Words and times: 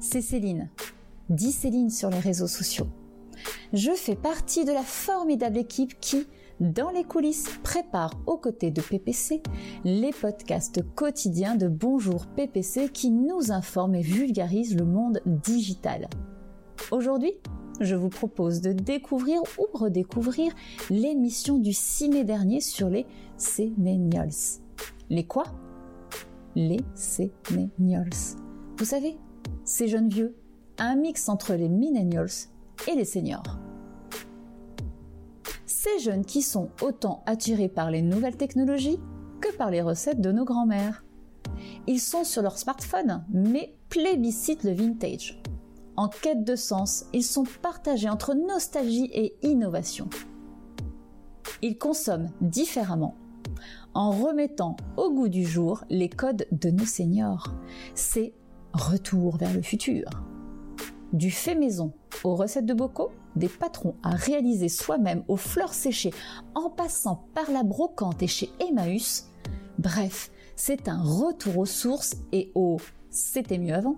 c'est 0.00 0.22
Céline. 0.22 0.70
Dis 1.28 1.52
Céline 1.52 1.90
sur 1.90 2.10
les 2.10 2.18
réseaux 2.18 2.48
sociaux. 2.48 2.86
Je 3.72 3.92
fais 3.92 4.16
partie 4.16 4.64
de 4.64 4.72
la 4.72 4.82
formidable 4.82 5.58
équipe 5.58 6.00
qui, 6.00 6.26
dans 6.58 6.90
les 6.90 7.04
coulisses, 7.04 7.48
prépare 7.62 8.12
aux 8.26 8.36
côtés 8.36 8.70
de 8.70 8.80
PPC 8.80 9.42
les 9.84 10.10
podcasts 10.10 10.82
quotidiens 10.94 11.54
de 11.54 11.68
Bonjour 11.68 12.26
PPC 12.26 12.88
qui 12.88 13.10
nous 13.10 13.52
informent 13.52 13.94
et 13.94 14.02
vulgarisent 14.02 14.76
le 14.76 14.84
monde 14.84 15.20
digital. 15.26 16.08
Aujourd'hui, 16.90 17.32
je 17.80 17.94
vous 17.94 18.08
propose 18.08 18.60
de 18.60 18.72
découvrir 18.72 19.40
ou 19.58 19.66
redécouvrir 19.72 20.52
l'émission 20.90 21.58
du 21.58 21.72
6 21.72 22.08
mai 22.10 22.24
dernier 22.24 22.60
sur 22.60 22.88
les 22.88 23.06
Sénénials. 23.36 24.58
Les 25.08 25.24
quoi? 25.24 25.44
Les 26.56 26.80
Sénénials. 26.94 28.10
Vous 28.78 28.84
savez, 28.84 29.16
ces 29.80 29.88
jeunes 29.88 30.10
vieux, 30.10 30.36
un 30.76 30.94
mix 30.94 31.30
entre 31.30 31.54
les 31.54 31.70
millennials 31.70 32.50
et 32.86 32.94
les 32.94 33.06
seniors. 33.06 33.58
Ces 35.64 36.00
jeunes 36.00 36.26
qui 36.26 36.42
sont 36.42 36.68
autant 36.82 37.22
attirés 37.24 37.70
par 37.70 37.90
les 37.90 38.02
nouvelles 38.02 38.36
technologies 38.36 39.00
que 39.40 39.56
par 39.56 39.70
les 39.70 39.80
recettes 39.80 40.20
de 40.20 40.32
nos 40.32 40.44
grands-mères. 40.44 41.02
Ils 41.86 41.98
sont 41.98 42.24
sur 42.24 42.42
leur 42.42 42.58
smartphone, 42.58 43.24
mais 43.30 43.74
plébiscitent 43.88 44.64
le 44.64 44.72
vintage. 44.72 45.40
En 45.96 46.08
quête 46.08 46.44
de 46.44 46.56
sens, 46.56 47.06
ils 47.14 47.24
sont 47.24 47.46
partagés 47.62 48.10
entre 48.10 48.34
nostalgie 48.34 49.08
et 49.14 49.34
innovation. 49.40 50.10
Ils 51.62 51.78
consomment 51.78 52.32
différemment, 52.42 53.14
en 53.94 54.10
remettant 54.10 54.76
au 54.98 55.10
goût 55.10 55.28
du 55.28 55.46
jour 55.46 55.84
les 55.88 56.10
codes 56.10 56.46
de 56.52 56.68
nos 56.68 56.84
seniors. 56.84 57.54
C'est 57.94 58.34
retour 58.72 59.36
vers 59.36 59.52
le 59.52 59.62
futur. 59.62 60.04
Du 61.12 61.30
fait 61.30 61.54
maison 61.54 61.92
aux 62.22 62.36
recettes 62.36 62.66
de 62.66 62.74
bocaux, 62.74 63.10
des 63.36 63.48
patrons 63.48 63.96
à 64.02 64.10
réaliser 64.10 64.68
soi-même 64.68 65.24
aux 65.28 65.36
fleurs 65.36 65.74
séchées, 65.74 66.12
en 66.54 66.70
passant 66.70 67.24
par 67.34 67.50
la 67.50 67.62
brocante 67.62 68.22
et 68.22 68.26
chez 68.26 68.50
Emmaüs. 68.60 69.26
Bref, 69.78 70.30
c'est 70.56 70.88
un 70.88 71.02
retour 71.02 71.58
aux 71.58 71.66
sources 71.66 72.16
et 72.32 72.52
au 72.54 72.76
c'était 73.10 73.58
mieux 73.58 73.74
avant, 73.74 73.96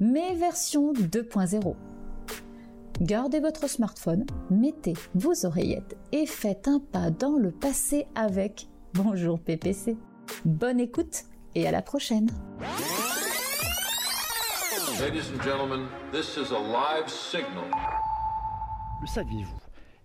mais 0.00 0.34
version 0.34 0.92
2.0. 0.92 1.74
Gardez 3.00 3.40
votre 3.40 3.68
smartphone, 3.68 4.26
mettez 4.50 4.92
vos 5.14 5.46
oreillettes 5.46 5.96
et 6.12 6.26
faites 6.26 6.68
un 6.68 6.80
pas 6.80 7.10
dans 7.10 7.38
le 7.38 7.50
passé 7.50 8.06
avec 8.14 8.68
Bonjour 8.92 9.40
PPC. 9.40 9.96
Bonne 10.44 10.80
écoute 10.80 11.24
et 11.54 11.66
à 11.66 11.70
la 11.70 11.80
prochaine. 11.80 12.28
Le 19.00 19.06
saviez-vous 19.06 19.60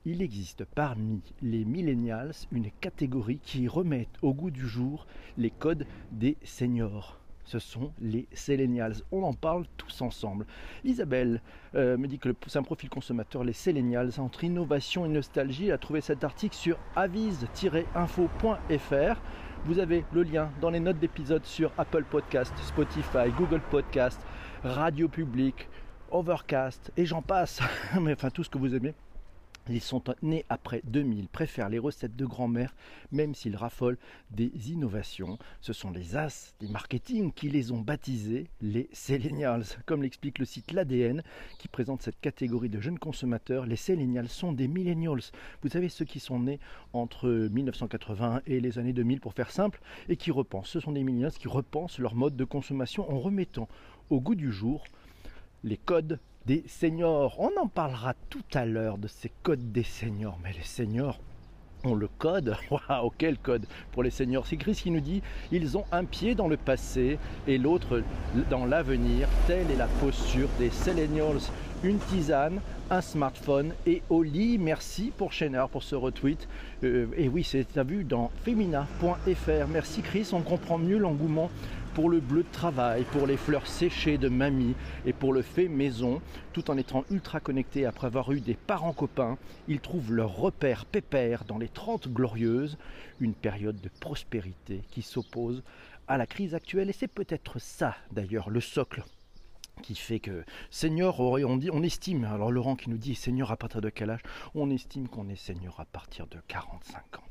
Il 0.06 0.22
existe 0.22 0.64
parmi 0.64 1.22
les 1.42 1.66
millennials 1.66 2.32
une 2.54 2.72
catégorie 2.72 3.42
qui 3.44 3.68
remet 3.68 4.08
au 4.22 4.34
goût 4.34 4.52
du 4.52 4.66
jour 4.66 5.06
les 5.38 5.52
codes 5.52 5.86
des 6.12 6.38
seniors 6.46 7.20
ce 7.46 7.60
sont 7.60 7.92
les 8.02 8.28
Selenials. 8.34 8.96
On 9.12 9.24
en 9.24 9.34
parle 9.34 9.66
tous 9.78 10.02
ensemble. 10.02 10.46
Isabelle 10.84 11.42
euh, 11.76 11.98
me 11.98 12.08
dit 12.08 12.20
que 12.20 12.30
c'est 12.48 12.60
un 12.60 12.64
profil 12.64 12.90
consommateur, 12.90 13.44
les 13.44 13.54
Selenials, 13.54 14.20
entre 14.20 14.44
innovation 14.44 15.06
et 15.06 15.10
nostalgie. 15.10 15.68
Elle 15.68 15.74
a 15.74 15.78
trouvé 15.78 16.02
cet 16.02 16.24
article 16.24 16.56
sur 16.56 16.78
avise-info.fr. 16.96 19.22
Vous 19.66 19.80
avez 19.80 20.06
le 20.12 20.24
lien 20.24 20.52
dans 20.62 20.70
les 20.70 20.80
notes 20.80 21.00
d'épisode 21.00 21.46
sur 21.46 21.72
Apple 21.78 22.04
Podcast, 22.04 22.54
Spotify, 22.64 23.32
Google 23.38 23.62
Podcast, 23.72 24.22
Radio 24.66 25.08
Public, 25.08 25.70
Overcast 26.10 26.92
et 26.98 27.06
j'en 27.06 27.22
passe. 27.22 27.62
Mais 28.02 28.14
enfin 28.14 28.32
tout 28.32 28.44
ce 28.44 28.50
que 28.50 28.58
vous 28.58 28.74
aimez. 28.74 28.96
Ils 29.70 29.82
sont 29.82 30.04
nés 30.22 30.46
après 30.48 30.82
2000, 30.86 31.28
préfèrent 31.28 31.70
les 31.70 31.80
recettes 31.80 32.16
de 32.16 32.26
grand-mère, 32.26 32.76
même 33.12 33.34
s'ils 33.34 33.56
raffolent 33.56 33.98
des 34.30 34.52
innovations. 34.72 35.40
Ce 35.60 35.74
sont 35.74 35.90
les 35.90 36.16
as 36.16 36.54
des 36.60 36.68
marketing 36.68 37.32
qui 37.32 37.50
les 37.50 37.72
ont 37.72 37.80
baptisés 37.80 38.48
les 38.62 38.88
Selenials. 38.94 39.66
Comme 39.88 40.04
l'explique 40.04 40.38
le 40.38 40.46
site 40.46 40.72
L'ADN, 40.72 41.24
qui 41.58 41.68
présente 41.68 42.04
cette 42.04 42.20
catégorie 42.20 42.70
de 42.70 42.80
jeunes 42.80 43.00
consommateurs, 43.00 43.66
les 43.66 43.76
Selenials 43.76 44.30
sont 44.30 44.52
des 44.52 44.68
millennials. 44.68 45.32
Vous 45.64 45.70
savez, 45.70 45.90
ceux 45.90 46.06
qui 46.06 46.20
sont 46.20 46.40
nés 46.40 46.60
entre 46.94 47.28
1980 47.28 48.42
et 48.46 48.60
les 48.60 48.78
années 48.78 48.94
2000, 48.94 49.20
pour 49.20 49.34
faire 49.34 49.50
simple, 49.50 49.82
et 50.10 50.16
qui 50.16 50.30
repensent. 50.30 50.70
Ce 50.70 50.80
sont 50.80 50.92
des 50.92 51.04
millennials 51.04 51.32
qui 51.32 51.48
repensent 51.48 51.98
leur 51.98 52.14
mode 52.14 52.36
de 52.36 52.46
consommation 52.46 53.12
en 53.12 53.20
remettant 53.20 53.68
au 54.10 54.20
goût 54.20 54.36
du 54.36 54.52
jour 54.52 54.84
les 55.64 55.78
codes 55.78 56.20
des 56.46 56.64
seniors. 56.68 57.40
On 57.40 57.52
en 57.60 57.68
parlera 57.68 58.14
tout 58.30 58.44
à 58.54 58.66
l'heure 58.66 58.98
de 58.98 59.08
ces 59.08 59.32
codes 59.44 59.72
des 59.72 59.84
seniors. 59.84 60.38
Mais 60.44 60.54
les 60.54 60.64
seniors 60.64 61.20
ont 61.84 61.96
le 61.96 62.08
code. 62.08 62.56
Waouh, 62.72 63.12
quel 63.18 63.38
code 63.38 63.66
pour 63.92 64.04
les 64.04 64.12
seniors 64.12 64.46
C'est 64.46 64.58
Chris 64.58 64.76
qui 64.76 64.92
nous 64.92 65.00
dit 65.00 65.22
ils 65.52 65.78
ont 65.78 65.86
un 65.92 66.06
pied 66.06 66.36
dans 66.36 66.48
le 66.48 66.58
passé 66.58 67.18
et 67.48 67.58
l'autre 67.58 68.04
dans 68.50 68.66
l'avenir. 68.66 69.28
Telle 69.48 69.72
est 69.72 69.76
la 69.76 69.88
posture 69.88 70.50
des 70.60 70.70
seniors. 70.70 71.52
Une 71.84 71.98
tisane, 71.98 72.62
un 72.90 73.02
smartphone 73.02 73.74
et 73.86 74.02
au 74.10 74.24
lit. 74.24 74.58
Merci 74.58 75.12
pour 75.18 75.34
Schenner 75.34 75.66
pour 75.72 75.84
ce 75.84 75.96
retweet. 75.96 76.48
Euh, 76.84 77.08
et 77.18 77.28
oui, 77.28 77.44
c'est 77.44 77.78
à 77.78 77.84
vu 77.84 78.04
dans 78.04 78.32
femina.fr. 78.44 79.68
Merci 79.72 80.02
Chris, 80.02 80.30
on 80.32 80.42
comprend 80.42 80.78
mieux 80.78 80.98
l'engouement 80.98 81.50
pour 81.96 82.10
le 82.10 82.20
bleu 82.20 82.44
de 82.44 82.52
travail, 82.52 83.06
pour 83.06 83.26
les 83.26 83.38
fleurs 83.38 83.68
séchées 83.68 84.18
de 84.18 84.28
mamie 84.28 84.76
et 85.06 85.14
pour 85.14 85.32
le 85.32 85.42
fait 85.42 85.70
maison, 85.70 86.22
tout 86.52 86.70
en 86.70 86.78
étant 86.78 87.06
ultra 87.10 87.40
connectés 87.40 87.86
après 87.86 88.08
avoir 88.08 88.34
eu 88.34 88.42
des 88.42 88.56
parents 88.56 88.92
copains, 88.92 89.38
ils 89.70 89.80
trouvent 89.80 90.12
leur 90.12 90.36
repère 90.36 90.86
pépère 90.86 91.46
dans 91.46 91.58
les 91.58 91.70
30 91.70 92.10
glorieuses, 92.10 92.78
une 93.22 93.34
période 93.34 93.80
de 93.80 93.90
prospérité 94.02 94.82
qui 94.92 95.02
s'oppose 95.02 95.64
à 96.10 96.18
la 96.18 96.28
crise 96.28 96.54
actuelle 96.54 96.90
et 96.90 96.94
c'est 96.94 97.08
peut-être 97.08 97.60
ça 97.60 97.96
d'ailleurs 98.12 98.50
le 98.50 98.60
socle 98.60 99.06
qui 99.82 99.96
fait 99.96 100.20
que 100.20 100.44
Seigneur, 100.70 101.20
on 101.22 101.84
estime, 101.84 102.26
alors 102.26 102.52
Laurent 102.52 102.76
qui 102.76 102.90
nous 102.90 102.98
dit 102.98 103.16
Seigneur 103.16 103.52
à 103.52 103.58
partir 103.58 103.82
de 103.82 103.90
quel 103.90 104.10
âge? 104.10 104.22
On 104.54 104.70
estime 104.70 105.08
qu'on 105.08 105.30
est 105.30 105.36
Seigneur 105.36 105.80
à 105.80 105.86
partir 105.86 106.28
de 106.28 106.38
45 106.48 107.20
ans. 107.20 107.24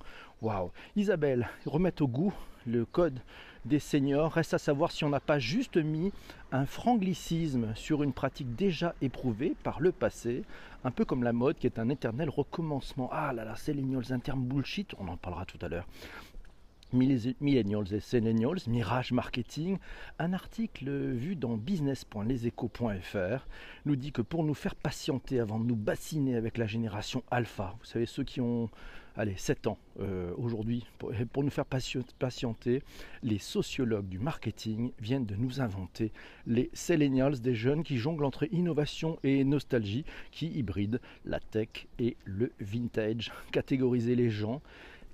Waouh 0.42 0.70
Isabelle, 0.96 1.48
remettre 1.64 2.02
au 2.02 2.08
goût 2.08 2.34
le 2.66 2.84
code 2.84 3.20
des 3.64 3.78
seniors. 3.78 4.32
Reste 4.32 4.54
à 4.54 4.58
savoir 4.58 4.90
si 4.92 5.04
on 5.04 5.10
n'a 5.10 5.20
pas 5.20 5.38
juste 5.38 5.76
mis 5.76 6.12
un 6.52 6.66
franglicisme 6.66 7.74
sur 7.74 8.02
une 8.02 8.12
pratique 8.12 8.54
déjà 8.54 8.94
éprouvée 9.00 9.54
par 9.62 9.80
le 9.80 9.92
passé, 9.92 10.42
un 10.84 10.90
peu 10.90 11.04
comme 11.04 11.22
la 11.22 11.32
mode 11.32 11.56
qui 11.58 11.66
est 11.66 11.78
un 11.78 11.88
éternel 11.88 12.28
recommencement. 12.28 13.08
Ah 13.12 13.32
là 13.32 13.44
là, 13.44 13.54
un 14.10 14.18
terme 14.18 14.44
bullshit, 14.44 14.94
on 14.98 15.08
en 15.08 15.16
parlera 15.16 15.46
tout 15.46 15.58
à 15.62 15.68
l'heure. 15.68 15.86
Millennials 16.92 17.92
et 17.92 18.00
Seniors, 18.00 18.68
Mirage 18.68 19.10
Marketing, 19.12 19.78
un 20.20 20.32
article 20.32 20.88
vu 21.10 21.34
dans 21.34 21.56
business.leseco.fr 21.56 23.46
nous 23.84 23.96
dit 23.96 24.12
que 24.12 24.22
pour 24.22 24.44
nous 24.44 24.54
faire 24.54 24.76
patienter 24.76 25.40
avant 25.40 25.58
de 25.58 25.64
nous 25.64 25.74
bassiner 25.74 26.36
avec 26.36 26.56
la 26.56 26.68
génération 26.68 27.24
alpha, 27.32 27.74
vous 27.80 27.86
savez 27.86 28.06
ceux 28.06 28.22
qui 28.22 28.40
ont 28.40 28.70
allez, 29.16 29.34
7 29.36 29.66
ans 29.66 29.78
euh, 30.00 30.32
aujourd'hui, 30.36 30.84
pour, 30.98 31.42
nous 31.42 31.50
faire 31.50 31.66
patienter, 31.66 32.82
les 33.22 33.38
sociologues 33.38 34.08
du 34.08 34.18
marketing 34.18 34.92
viennent 35.00 35.26
de 35.26 35.36
nous 35.36 35.60
inventer 35.60 36.12
les 36.46 36.70
Selenials, 36.72 37.40
des 37.40 37.54
jeunes 37.54 37.84
qui 37.84 37.98
jonglent 37.98 38.24
entre 38.24 38.52
innovation 38.52 39.18
et 39.22 39.44
nostalgie, 39.44 40.04
qui 40.30 40.46
hybrident 40.48 41.00
la 41.24 41.40
tech 41.40 41.86
et 41.98 42.16
le 42.24 42.52
vintage. 42.60 43.32
Catégoriser 43.52 44.14
les 44.14 44.30
gens 44.30 44.60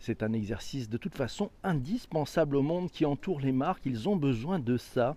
c'est 0.03 0.23
un 0.23 0.33
exercice 0.33 0.89
de 0.89 0.97
toute 0.97 1.15
façon 1.15 1.51
indispensable 1.63 2.57
au 2.57 2.63
monde 2.63 2.91
qui 2.91 3.05
entoure 3.05 3.39
les 3.39 3.53
marques. 3.53 3.85
Ils 3.85 4.09
ont 4.09 4.17
besoin 4.17 4.59
de 4.59 4.79
ça 4.79 5.17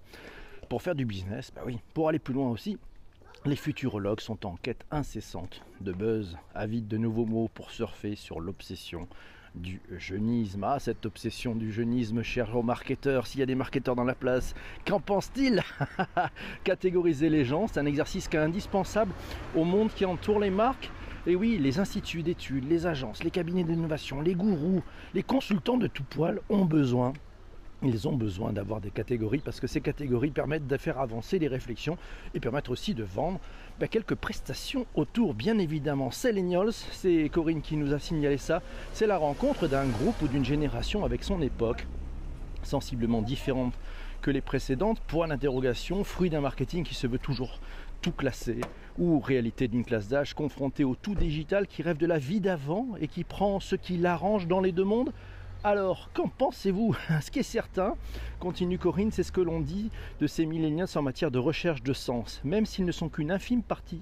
pour 0.67 0.81
faire 0.81 0.93
du 0.93 1.05
business. 1.05 1.51
Bah 1.55 1.61
oui, 1.65 1.79
pour 1.93 2.09
aller 2.09 2.19
plus 2.19 2.33
loin 2.33 2.49
aussi. 2.49 2.77
Les 3.45 3.57
futurologues 3.57 4.21
sont 4.21 4.45
en 4.45 4.55
quête 4.55 4.85
incessante 4.89 5.63
de 5.81 5.91
buzz, 5.91 6.37
avides 6.55 6.87
de 6.87 6.97
nouveaux 6.97 7.25
mots 7.25 7.49
pour 7.53 7.71
surfer 7.71 8.15
sur 8.15 8.39
l'obsession 8.39 9.05
du 9.53 9.81
jeunisme. 9.97 10.63
Ah, 10.63 10.79
cette 10.79 11.05
obsession 11.05 11.53
du 11.53 11.69
jeunisme, 11.69 12.23
chers 12.23 12.63
marketeurs, 12.63 13.27
s'il 13.27 13.41
y 13.41 13.43
a 13.43 13.45
des 13.45 13.55
marketeurs 13.55 13.97
dans 13.97 14.05
la 14.05 14.15
place, 14.15 14.55
qu'en 14.85 15.01
pense-t-il 15.01 15.61
Catégoriser 16.63 17.29
les 17.29 17.43
gens, 17.43 17.67
c'est 17.67 17.81
un 17.81 17.85
exercice 17.85 18.29
qui 18.29 18.37
indispensable 18.37 19.11
au 19.57 19.65
monde 19.65 19.91
qui 19.93 20.05
entoure 20.05 20.39
les 20.39 20.49
marques. 20.49 20.89
Et 21.27 21.35
oui, 21.35 21.57
les 21.57 21.79
instituts 21.79 22.23
d'études, 22.23 22.69
les 22.69 22.85
agences, 22.85 23.25
les 23.25 23.31
cabinets 23.31 23.65
d'innovation, 23.65 24.21
les 24.21 24.35
gourous, 24.35 24.83
les 25.13 25.23
consultants 25.23 25.77
de 25.77 25.87
tout 25.87 26.03
poil 26.03 26.39
ont 26.49 26.63
besoin 26.63 27.11
ils 27.83 28.07
ont 28.07 28.15
besoin 28.15 28.53
d'avoir 28.53 28.81
des 28.81 28.91
catégories 28.91 29.41
parce 29.43 29.59
que 29.59 29.67
ces 29.67 29.81
catégories 29.81 30.31
permettent 30.31 30.67
de 30.67 30.77
faire 30.77 30.99
avancer 30.99 31.39
les 31.39 31.47
réflexions 31.47 31.97
et 32.33 32.39
permettent 32.39 32.69
aussi 32.69 32.93
de 32.93 33.03
vendre 33.03 33.39
bah, 33.79 33.87
quelques 33.87 34.15
prestations 34.15 34.85
autour. 34.95 35.33
Bien 35.33 35.57
évidemment, 35.57 36.11
Selenials, 36.11 36.71
c'est 36.71 37.29
Corinne 37.29 37.61
qui 37.61 37.77
nous 37.77 37.93
a 37.93 37.99
signalé 37.99 38.37
ça, 38.37 38.61
c'est 38.93 39.07
la 39.07 39.17
rencontre 39.17 39.67
d'un 39.67 39.85
groupe 39.85 40.21
ou 40.21 40.27
d'une 40.27 40.45
génération 40.45 41.05
avec 41.05 41.23
son 41.23 41.41
époque 41.41 41.85
sensiblement 42.63 43.21
différente 43.21 43.73
que 44.21 44.31
les 44.31 44.41
précédentes. 44.41 44.99
Point 45.01 45.27
d'interrogation, 45.27 46.03
fruit 46.03 46.29
d'un 46.29 46.41
marketing 46.41 46.83
qui 46.83 46.95
se 46.95 47.07
veut 47.07 47.19
toujours 47.19 47.59
tout 48.01 48.11
classé, 48.11 48.59
ou 48.97 49.19
réalité 49.19 49.67
d'une 49.67 49.85
classe 49.85 50.09
d'âge 50.09 50.33
confrontée 50.33 50.83
au 50.83 50.95
tout 50.95 51.15
digital 51.15 51.67
qui 51.67 51.81
rêve 51.81 51.97
de 51.97 52.05
la 52.05 52.17
vie 52.17 52.41
d'avant 52.41 52.87
et 52.99 53.07
qui 53.07 53.23
prend 53.23 53.59
ce 53.59 53.75
qui 53.75 53.97
l'arrange 53.97 54.45
dans 54.47 54.59
les 54.59 54.73
deux 54.73 54.83
mondes 54.83 55.11
alors, 55.65 56.09
qu'en 56.13 56.27
pensez-vous? 56.27 56.93
Ce 57.21 57.31
qui 57.31 57.39
est 57.39 57.43
certain, 57.43 57.95
continue 58.39 58.77
Corinne, 58.77 59.11
c'est 59.11 59.23
ce 59.23 59.31
que 59.31 59.39
l'on 59.39 59.61
dit 59.61 59.91
de 60.19 60.27
ces 60.27 60.45
millénials 60.45 60.89
en 60.95 61.01
matière 61.01 61.31
de 61.31 61.39
recherche 61.39 61.81
de 61.81 61.93
sens, 61.93 62.41
même 62.43 62.65
s'ils 62.65 62.83
ne 62.83 62.91
sont 62.91 63.07
qu'une 63.07 63.31
infime 63.31 63.63
partie 63.63 64.01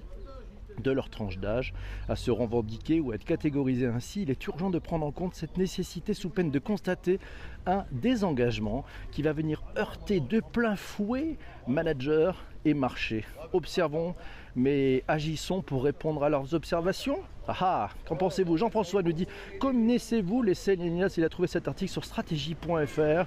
de 0.82 0.90
leur 0.90 1.10
tranche 1.10 1.38
d'âge 1.38 1.74
à 2.08 2.16
se 2.16 2.30
revendiquer 2.30 3.00
ou 3.00 3.12
à 3.12 3.14
être 3.14 3.24
catégorisés 3.24 3.86
ainsi, 3.86 4.22
il 4.22 4.30
est 4.30 4.46
urgent 4.46 4.70
de 4.70 4.78
prendre 4.78 5.06
en 5.06 5.12
compte 5.12 5.34
cette 5.34 5.56
nécessité 5.56 6.14
sous 6.14 6.30
peine 6.30 6.50
de 6.50 6.58
constater 6.58 7.18
un 7.66 7.84
désengagement 7.92 8.84
qui 9.10 9.22
va 9.22 9.32
venir 9.32 9.62
heurter 9.76 10.20
de 10.20 10.40
plein 10.40 10.76
fouet 10.76 11.36
managers 11.66 12.32
et 12.64 12.74
marchés. 12.74 13.24
Observons, 13.52 14.14
mais 14.56 15.04
agissons 15.08 15.62
pour 15.62 15.84
répondre 15.84 16.24
à 16.24 16.28
leurs 16.28 16.54
observations. 16.54 17.18
Ah, 17.48 17.56
ah 17.60 17.90
qu'en 18.06 18.16
pensez-vous? 18.16 18.56
Jean-François 18.56 19.02
nous 19.02 19.12
dit 19.12 19.26
Connaissez-vous 19.60 20.42
les 20.42 20.54
millennials 20.68 21.10
Il 21.16 21.24
a 21.24 21.28
trouvé 21.28 21.48
cet 21.48 21.68
article 21.68 21.90
sur 21.90 22.04
stratégie.fr. 22.04 23.26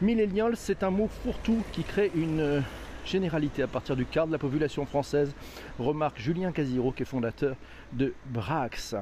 Millennials, 0.00 0.56
c'est 0.56 0.82
un 0.82 0.90
mot 0.90 1.08
fourre-tout 1.08 1.64
qui 1.72 1.82
crée 1.82 2.12
une 2.14 2.62
généralité 3.08 3.62
à 3.62 3.66
partir 3.66 3.96
du 3.96 4.04
quart 4.04 4.26
de 4.26 4.32
la 4.32 4.38
population 4.38 4.84
française, 4.84 5.34
remarque 5.78 6.18
Julien 6.18 6.52
Casiro 6.52 6.92
qui 6.92 7.02
est 7.02 7.06
fondateur 7.06 7.56
de 7.92 8.14
Brax. 8.26 8.94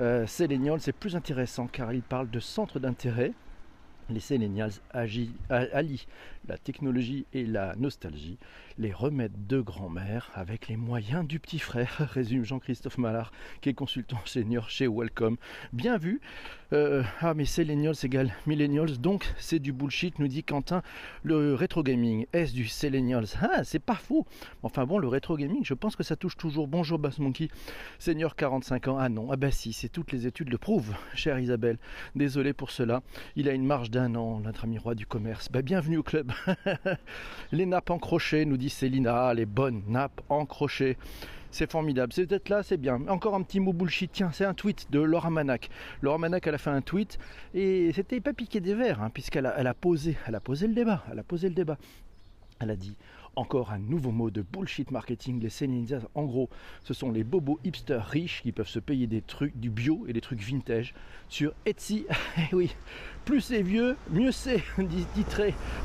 Euh, 0.00 0.24
c'est 0.26 0.92
plus 0.92 1.14
intéressant 1.14 1.66
car 1.66 1.92
il 1.92 2.02
parle 2.02 2.30
de 2.30 2.40
centre 2.40 2.80
d'intérêt. 2.80 3.32
Les 4.08 4.20
Selenials 4.20 4.72
allient 4.90 6.06
la 6.48 6.58
technologie 6.58 7.24
et 7.32 7.46
la 7.46 7.76
nostalgie, 7.76 8.36
les 8.78 8.92
remèdes 8.92 9.46
de 9.46 9.60
grand-mère 9.60 10.30
avec 10.34 10.68
les 10.68 10.76
moyens 10.76 11.26
du 11.26 11.38
petit 11.38 11.58
frère, 11.58 12.08
résume 12.12 12.44
Jean-Christophe 12.44 12.98
Mallard, 12.98 13.32
qui 13.60 13.68
est 13.68 13.74
consultant 13.74 14.18
senior 14.24 14.70
chez 14.70 14.86
Welcome. 14.86 15.36
Bien 15.72 15.98
vu. 15.98 16.20
Euh, 16.72 17.02
ah, 17.20 17.34
mais 17.34 17.44
Selenials 17.44 17.96
égale 18.02 18.32
Millennials, 18.46 18.98
donc 18.98 19.30
c'est 19.36 19.58
du 19.58 19.74
bullshit, 19.74 20.18
nous 20.18 20.28
dit 20.28 20.42
Quentin. 20.42 20.82
Le 21.22 21.54
rétro 21.54 21.82
gaming, 21.82 22.24
est-ce 22.32 22.54
du 22.54 22.66
Selenials? 22.66 23.26
Ah, 23.42 23.62
c'est 23.62 23.78
pas 23.78 23.94
faux. 23.94 24.26
Enfin 24.62 24.86
bon, 24.86 24.98
le 24.98 25.06
rétro 25.06 25.36
gaming, 25.36 25.62
je 25.64 25.74
pense 25.74 25.96
que 25.96 26.02
ça 26.02 26.16
touche 26.16 26.36
toujours. 26.38 26.68
Bonjour 26.68 26.98
Bass 26.98 27.18
Monkey, 27.18 27.48
senior 27.98 28.36
45 28.36 28.88
ans. 28.88 28.96
Ah 28.98 29.10
non, 29.10 29.28
ah 29.30 29.36
bah 29.36 29.50
si, 29.50 29.74
c'est 29.74 29.90
toutes 29.90 30.12
les 30.12 30.26
études 30.26 30.48
le 30.48 30.56
prouvent, 30.56 30.94
chère 31.14 31.38
Isabelle. 31.38 31.78
Désolé 32.14 32.54
pour 32.54 32.70
cela. 32.70 33.02
Il 33.36 33.50
a 33.50 33.52
une 33.52 33.66
marge 33.66 33.90
d'un 33.90 34.14
an, 34.14 34.40
notre 34.40 34.64
ami 34.64 34.78
roi 34.78 34.94
du 34.94 35.04
commerce. 35.04 35.50
Bah, 35.50 35.60
bienvenue 35.60 35.98
au 35.98 36.02
club. 36.02 36.32
les 37.52 37.66
nappes 37.66 37.90
en 37.90 37.98
crochet, 37.98 38.46
nous 38.46 38.56
dit 38.56 38.61
Célina, 38.68 39.32
les 39.34 39.46
bonnes 39.46 39.82
nappes 39.88 40.20
en. 40.28 40.46
C'est 41.50 41.70
formidable. 41.70 42.12
C'est 42.14 42.26
peut-être 42.26 42.48
là, 42.48 42.62
c'est 42.62 42.78
bien. 42.78 43.06
Encore 43.08 43.34
un 43.34 43.42
petit 43.42 43.60
mot 43.60 43.74
bullshit. 43.74 44.10
Tiens, 44.10 44.30
c'est 44.32 44.46
un 44.46 44.54
tweet 44.54 44.90
de 44.90 45.00
Laura 45.00 45.28
Manac. 45.28 45.68
Laura 46.00 46.16
Manac, 46.16 46.46
elle 46.46 46.54
a 46.54 46.58
fait 46.58 46.70
un 46.70 46.80
tweet 46.80 47.18
et 47.52 47.92
c'était 47.92 48.20
pas 48.20 48.32
piqué 48.32 48.60
des 48.60 48.74
verres, 48.74 49.02
hein, 49.02 49.10
puisqu'elle 49.12 49.44
a, 49.44 49.54
elle 49.58 49.66
a 49.66 49.74
posé, 49.74 50.16
elle 50.26 50.34
a 50.34 50.40
posé 50.40 50.66
le 50.66 50.74
débat. 50.74 51.04
Elle 51.12 51.18
a 51.18 51.22
posé 51.22 51.48
le 51.48 51.54
débat. 51.54 51.76
Elle 52.58 52.70
a 52.70 52.76
dit 52.76 52.96
encore 53.36 53.72
un 53.72 53.78
nouveau 53.78 54.10
mot 54.10 54.30
de 54.30 54.42
bullshit 54.42 54.90
marketing, 54.90 55.40
les 55.40 55.48
Sénéninjas. 55.48 56.02
En 56.14 56.24
gros, 56.24 56.48
ce 56.82 56.94
sont 56.94 57.10
les 57.10 57.24
bobos 57.24 57.58
hipsters 57.64 58.04
riches 58.04 58.42
qui 58.42 58.52
peuvent 58.52 58.68
se 58.68 58.78
payer 58.78 59.06
des 59.06 59.22
trucs, 59.22 59.56
du 59.58 59.70
bio 59.70 60.04
et 60.08 60.12
des 60.12 60.20
trucs 60.20 60.40
vintage 60.40 60.94
sur 61.28 61.52
Etsy. 61.66 62.06
Eh 62.38 62.54
oui, 62.54 62.74
plus 63.24 63.40
c'est 63.40 63.62
vieux, 63.62 63.96
mieux 64.10 64.32
c'est, 64.32 64.62
dit 64.78 65.06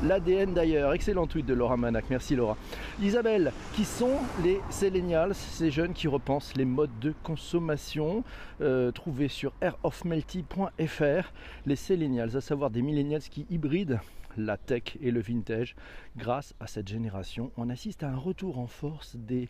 l'ADN 0.02 0.54
d'ailleurs. 0.54 0.92
Excellent 0.92 1.26
tweet 1.26 1.46
de 1.46 1.54
Laura 1.54 1.76
Manac, 1.76 2.04
merci 2.10 2.34
Laura. 2.36 2.56
Isabelle, 3.00 3.52
qui 3.74 3.84
sont 3.84 4.16
les 4.42 4.60
Selenials, 4.70 5.34
ces 5.34 5.70
jeunes 5.70 5.92
qui 5.92 6.08
repensent 6.08 6.54
les 6.56 6.64
modes 6.64 6.98
de 7.00 7.14
consommation, 7.22 8.24
euh, 8.60 8.90
trouvés 8.92 9.28
sur 9.28 9.52
airofmelty.fr. 9.60 11.32
Les 11.66 11.76
Selenials, 11.76 12.36
à 12.36 12.40
savoir 12.40 12.70
des 12.70 12.82
millennials 12.82 13.22
qui 13.22 13.46
hybrident 13.50 14.00
la 14.38 14.56
tech 14.56 14.96
et 15.00 15.10
le 15.10 15.20
vintage. 15.20 15.76
Grâce 16.16 16.54
à 16.60 16.66
cette 16.66 16.88
génération, 16.88 17.52
on 17.56 17.68
assiste 17.68 18.02
à 18.02 18.08
un 18.08 18.16
retour 18.16 18.58
en 18.58 18.66
force 18.66 19.16
des 19.16 19.48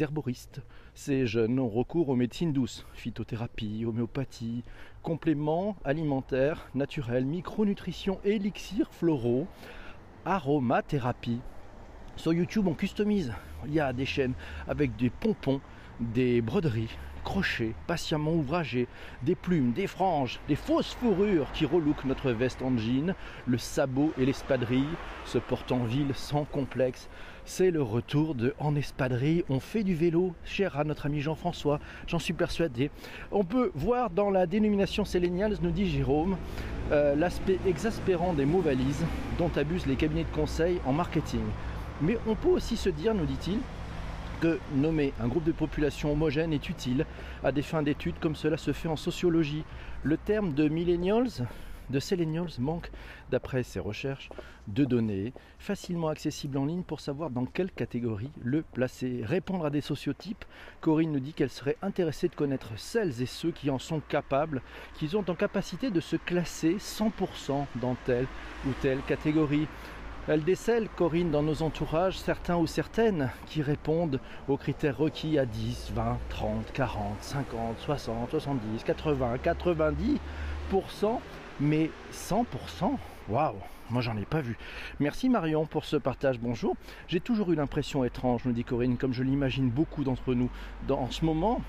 herboristes. 0.00 0.62
Ces 0.94 1.26
jeunes 1.26 1.58
ont 1.58 1.68
recours 1.68 2.08
aux 2.08 2.16
médecines 2.16 2.52
douces, 2.52 2.86
phytothérapie, 2.94 3.84
homéopathie, 3.86 4.64
compléments 5.02 5.76
alimentaires 5.84 6.68
naturels, 6.74 7.24
micronutrition, 7.24 8.20
élixirs 8.24 8.92
floraux, 8.92 9.46
aromathérapie. 10.24 11.40
Sur 12.16 12.32
YouTube, 12.32 12.66
on 12.66 12.74
customise. 12.74 13.32
Il 13.66 13.74
y 13.74 13.80
a 13.80 13.92
des 13.92 14.06
chaînes 14.06 14.34
avec 14.66 14.96
des 14.96 15.10
pompons, 15.10 15.60
des 16.00 16.40
broderies, 16.42 16.90
crochets 17.28 17.74
patiemment 17.86 18.32
ouvragés, 18.32 18.88
des 19.22 19.34
plumes, 19.34 19.72
des 19.72 19.86
franges, 19.86 20.40
des 20.48 20.56
fausses 20.56 20.94
fourrures 20.94 21.52
qui 21.52 21.66
relookent 21.66 22.06
notre 22.06 22.30
veste 22.30 22.62
en 22.62 22.74
jean, 22.78 23.14
le 23.46 23.58
sabot 23.58 24.14
et 24.18 24.24
l'espadrille, 24.24 24.96
se 25.26 25.36
portent 25.36 25.72
en 25.72 25.84
ville 25.84 26.14
sans 26.14 26.44
complexe. 26.46 27.10
C'est 27.44 27.70
le 27.70 27.82
retour 27.82 28.34
de 28.34 28.54
En 28.58 28.74
espadrille, 28.74 29.44
on 29.50 29.60
fait 29.60 29.84
du 29.84 29.94
vélo, 29.94 30.32
cher 30.42 30.78
à 30.78 30.84
notre 30.84 31.04
ami 31.04 31.20
Jean-François, 31.20 31.80
j'en 32.06 32.18
suis 32.18 32.32
persuadé. 32.32 32.90
On 33.30 33.44
peut 33.44 33.72
voir 33.74 34.08
dans 34.08 34.30
la 34.30 34.46
dénomination 34.46 35.04
Selenials, 35.04 35.58
nous 35.60 35.70
dit 35.70 35.90
Jérôme, 35.90 36.38
euh, 36.92 37.14
l'aspect 37.14 37.58
exaspérant 37.66 38.32
des 38.32 38.46
mots 38.46 38.62
valises 38.62 39.04
dont 39.36 39.50
abusent 39.54 39.86
les 39.86 39.96
cabinets 39.96 40.24
de 40.24 40.34
conseil 40.34 40.80
en 40.86 40.94
marketing. 40.94 41.44
Mais 42.00 42.16
on 42.26 42.34
peut 42.34 42.48
aussi 42.48 42.78
se 42.78 42.88
dire, 42.88 43.12
nous 43.12 43.26
dit-il, 43.26 43.58
que 44.40 44.58
nommer 44.74 45.12
un 45.20 45.28
groupe 45.28 45.44
de 45.44 45.52
population 45.52 46.12
homogène 46.12 46.52
est 46.52 46.68
utile 46.68 47.06
à 47.42 47.52
des 47.52 47.62
fins 47.62 47.82
d'études 47.82 48.18
comme 48.20 48.36
cela 48.36 48.56
se 48.56 48.72
fait 48.72 48.88
en 48.88 48.96
sociologie. 48.96 49.64
Le 50.02 50.16
terme 50.16 50.54
de 50.54 50.68
millennials, 50.68 51.46
de 51.90 52.00
selenials 52.00 52.50
manque, 52.58 52.90
d'après 53.30 53.62
ses 53.62 53.80
recherches, 53.80 54.28
de 54.68 54.84
données 54.84 55.32
facilement 55.58 56.08
accessibles 56.08 56.58
en 56.58 56.66
ligne 56.66 56.82
pour 56.82 57.00
savoir 57.00 57.30
dans 57.30 57.46
quelle 57.46 57.70
catégorie 57.70 58.30
le 58.42 58.62
placer. 58.62 59.22
Répondre 59.24 59.64
à 59.64 59.70
des 59.70 59.80
sociotypes, 59.80 60.44
Corinne 60.80 61.12
nous 61.12 61.20
dit 61.20 61.32
qu'elle 61.32 61.50
serait 61.50 61.76
intéressée 61.82 62.28
de 62.28 62.34
connaître 62.34 62.70
celles 62.76 63.22
et 63.22 63.26
ceux 63.26 63.50
qui 63.50 63.70
en 63.70 63.78
sont 63.78 64.00
capables, 64.00 64.62
qui 64.98 65.14
ont 65.16 65.24
en 65.28 65.34
capacité 65.34 65.90
de 65.90 66.00
se 66.00 66.16
classer 66.16 66.76
100% 66.76 67.66
dans 67.76 67.96
telle 68.04 68.26
ou 68.66 68.70
telle 68.82 69.00
catégorie. 69.02 69.66
Elle 70.30 70.44
décèle, 70.44 70.90
Corinne, 70.94 71.30
dans 71.30 71.42
nos 71.42 71.62
entourages, 71.62 72.18
certains 72.18 72.58
ou 72.58 72.66
certaines 72.66 73.30
qui 73.46 73.62
répondent 73.62 74.20
aux 74.46 74.58
critères 74.58 74.98
requis 74.98 75.38
à 75.38 75.46
10, 75.46 75.92
20, 75.94 76.18
30, 76.28 76.72
40, 76.74 77.16
50, 77.22 77.78
60, 77.78 78.30
70, 78.32 78.84
80, 78.84 79.36
90%, 79.42 80.18
mais 81.60 81.90
100%, 82.12 82.44
waouh 83.30 83.54
moi 83.90 84.02
j'en 84.02 84.18
ai 84.18 84.26
pas 84.26 84.42
vu. 84.42 84.58
Merci 85.00 85.30
Marion 85.30 85.64
pour 85.64 85.86
ce 85.86 85.96
partage, 85.96 86.38
bonjour. 86.38 86.76
J'ai 87.06 87.20
toujours 87.20 87.50
eu 87.52 87.54
l'impression 87.54 88.04
étrange, 88.04 88.42
nous 88.44 88.52
dit 88.52 88.64
Corinne, 88.64 88.98
comme 88.98 89.14
je 89.14 89.22
l'imagine 89.22 89.70
beaucoup 89.70 90.04
d'entre 90.04 90.34
nous, 90.34 90.50
en 90.90 91.10
ce 91.10 91.24
moment, 91.24 91.62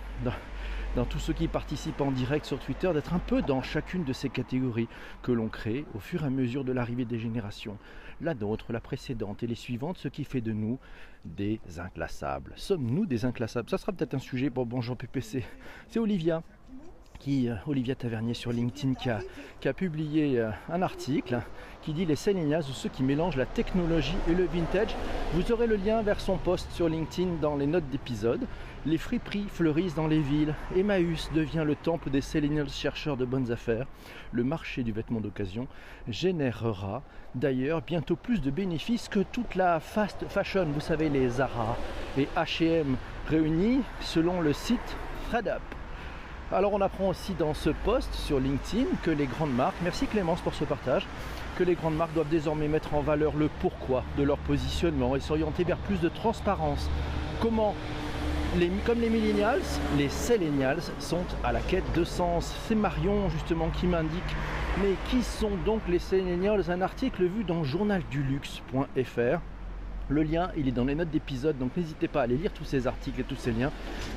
tous 1.09 1.19
ceux 1.19 1.33
qui 1.33 1.47
participent 1.47 2.01
en 2.01 2.11
direct 2.11 2.45
sur 2.45 2.59
Twitter, 2.59 2.91
d'être 2.93 3.13
un 3.13 3.19
peu 3.19 3.41
dans 3.41 3.61
chacune 3.61 4.03
de 4.03 4.13
ces 4.13 4.29
catégories 4.29 4.87
que 5.21 5.31
l'on 5.31 5.47
crée 5.47 5.85
au 5.93 5.99
fur 5.99 6.23
et 6.23 6.27
à 6.27 6.29
mesure 6.29 6.63
de 6.63 6.71
l'arrivée 6.71 7.05
des 7.05 7.19
générations. 7.19 7.77
La 8.21 8.33
nôtre, 8.33 8.73
la 8.73 8.81
précédente 8.81 9.43
et 9.43 9.47
les 9.47 9.55
suivantes, 9.55 9.97
ce 9.97 10.09
qui 10.09 10.25
fait 10.25 10.41
de 10.41 10.51
nous 10.51 10.77
des 11.23 11.61
inclassables. 11.77 12.53
Sommes-nous 12.55 13.05
des 13.05 13.23
inclassables? 13.25 13.69
Ça 13.69 13.77
sera 13.77 13.93
peut-être 13.93 14.13
un 14.13 14.19
sujet 14.19 14.49
pour 14.49 14.65
Bonjour 14.65 14.97
PPC. 14.97 15.45
C'est 15.87 15.99
Olivia 15.99 16.43
qui, 17.19 17.49
euh, 17.49 17.55
Olivia 17.67 17.95
Tavernier 17.95 18.33
sur 18.33 18.51
LinkedIn, 18.51 18.93
qui 18.95 19.09
a, 19.09 19.73
publié 19.73 20.39
euh, 20.39 20.49
un 20.71 20.81
article 20.81 21.39
qui 21.81 21.93
dit 21.93 22.05
les 22.05 22.15
Selenias 22.15 22.65
ou 22.69 22.73
ceux 22.73 22.89
qui 22.89 23.03
mélangent 23.03 23.35
la 23.35 23.45
technologie 23.45 24.15
et 24.29 24.33
le 24.33 24.45
vintage. 24.45 24.95
Vous 25.33 25.51
aurez 25.51 25.67
le 25.67 25.75
lien 25.75 26.01
vers 26.01 26.19
son 26.19 26.37
post 26.37 26.71
sur 26.71 26.89
LinkedIn 26.89 27.35
dans 27.41 27.55
les 27.55 27.67
notes 27.67 27.89
d'épisode. 27.89 28.47
Les 28.85 28.97
friperies 28.97 29.47
fleurissent 29.49 29.95
dans 29.95 30.07
les 30.07 30.19
villes. 30.19 30.55
Emmaüs 30.75 31.29
devient 31.33 31.63
le 31.65 31.75
temple 31.75 32.09
des 32.09 32.21
Selenials 32.21 32.69
chercheurs 32.69 33.17
de 33.17 33.25
bonnes 33.25 33.51
affaires. 33.51 33.85
Le 34.31 34.43
marché 34.43 34.83
du 34.83 34.91
vêtement 34.91 35.19
d'occasion 35.19 35.67
générera 36.07 37.03
d'ailleurs 37.35 37.81
bientôt 37.81 38.15
plus 38.15 38.41
de 38.41 38.51
bénéfices 38.51 39.09
que 39.09 39.19
toute 39.19 39.55
la 39.55 39.79
fast 39.79 40.25
fashion. 40.27 40.65
Vous 40.73 40.81
savez, 40.81 41.09
les 41.09 41.29
Zara 41.29 41.77
et 42.17 42.27
HM 42.35 42.95
réunis 43.27 43.81
selon 44.01 44.41
le 44.41 44.53
site 44.53 44.97
ThreadUp. 45.29 45.78
Alors 46.51 46.73
on 46.73 46.81
apprend 46.81 47.09
aussi 47.09 47.35
dans 47.35 47.53
ce 47.53 47.69
post 47.69 48.11
sur 48.15 48.39
LinkedIn 48.39 48.87
que 49.03 49.11
les 49.11 49.27
grandes 49.27 49.53
marques, 49.53 49.75
merci 49.83 50.07
Clémence 50.07 50.41
pour 50.41 50.55
ce 50.55 50.63
partage, 50.63 51.05
que 51.59 51.63
les 51.63 51.75
grandes 51.75 51.95
marques 51.95 52.13
doivent 52.15 52.29
désormais 52.29 52.67
mettre 52.67 52.95
en 52.95 53.01
valeur 53.01 53.35
le 53.37 53.51
pourquoi 53.59 54.03
de 54.17 54.23
leur 54.23 54.39
positionnement 54.39 55.15
et 55.15 55.19
s'orienter 55.19 55.63
vers 55.63 55.77
plus 55.77 56.01
de 56.01 56.09
transparence. 56.09 56.89
Comment 57.39 57.75
les, 58.57 58.67
comme 58.83 58.99
les 58.99 59.11
millennials, 59.11 59.61
les 59.99 60.09
sellennials 60.09 60.81
sont 60.97 61.23
à 61.43 61.51
la 61.51 61.59
quête 61.59 61.93
de 61.93 62.03
sens. 62.03 62.51
C'est 62.67 62.73
Marion 62.73 63.29
justement 63.29 63.69
qui 63.69 63.85
m'indique. 63.85 64.35
Mais 64.81 64.95
qui 65.11 65.21
sont 65.21 65.51
donc 65.67 65.81
les 65.87 65.99
sellennials 65.99 66.71
Un 66.71 66.81
article 66.81 67.25
vu 67.25 67.43
dans 67.43 67.63
journalduluxe.fr. 67.63 69.39
Le 70.07 70.23
lien, 70.23 70.49
il 70.57 70.67
est 70.67 70.71
dans 70.71 70.85
les 70.85 70.95
notes 70.95 71.11
d'épisode, 71.11 71.59
donc 71.59 71.77
n'hésitez 71.77 72.07
pas 72.07 72.21
à 72.21 72.23
aller 72.23 72.37
lire 72.37 72.51
tous 72.51 72.63
ces 72.63 72.87
articles 72.87 73.21
et 73.21 73.23
tous 73.23 73.35
ces 73.35 73.51
liens. 73.51 73.71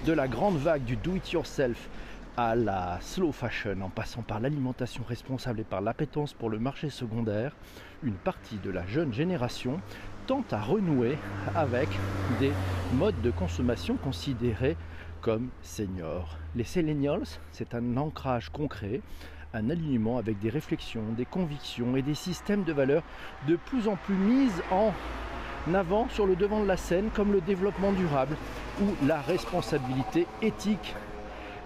De 0.06 0.14
la 0.14 0.26
grande 0.26 0.56
vague 0.56 0.84
du 0.84 0.96
do-it-yourself 0.96 1.90
à 2.36 2.54
la 2.54 2.98
slow 3.00 3.32
fashion, 3.32 3.80
en 3.82 3.90
passant 3.90 4.22
par 4.22 4.40
l'alimentation 4.40 5.04
responsable 5.06 5.60
et 5.60 5.64
par 5.64 5.80
l'appétence 5.80 6.32
pour 6.32 6.48
le 6.48 6.58
marché 6.58 6.88
secondaire, 6.88 7.54
une 8.02 8.14
partie 8.14 8.56
de 8.56 8.70
la 8.70 8.86
jeune 8.86 9.12
génération 9.12 9.80
tente 10.26 10.52
à 10.52 10.60
renouer 10.60 11.18
avec 11.54 11.88
des 12.40 12.52
modes 12.94 13.20
de 13.22 13.30
consommation 13.30 13.96
considérés 13.96 14.76
comme 15.20 15.50
seniors. 15.62 16.38
Les 16.54 16.64
millennials, 16.76 17.26
c'est 17.52 17.74
un 17.74 17.96
ancrage 17.96 18.48
concret, 18.50 19.02
un 19.52 19.68
alignement 19.68 20.16
avec 20.16 20.38
des 20.38 20.48
réflexions, 20.48 21.04
des 21.16 21.26
convictions 21.26 21.96
et 21.96 22.02
des 22.02 22.14
systèmes 22.14 22.64
de 22.64 22.72
valeurs 22.72 23.04
de 23.46 23.56
plus 23.56 23.88
en 23.88 23.96
plus 23.96 24.14
mises 24.14 24.62
en 24.70 24.92
avant 25.74 26.08
sur 26.08 26.26
le 26.26 26.34
devant 26.34 26.62
de 26.62 26.66
la 26.66 26.76
scène 26.76 27.10
comme 27.14 27.32
le 27.32 27.40
développement 27.40 27.92
durable 27.92 28.36
ou 28.80 28.86
la 29.06 29.20
responsabilité 29.20 30.26
éthique. 30.40 30.94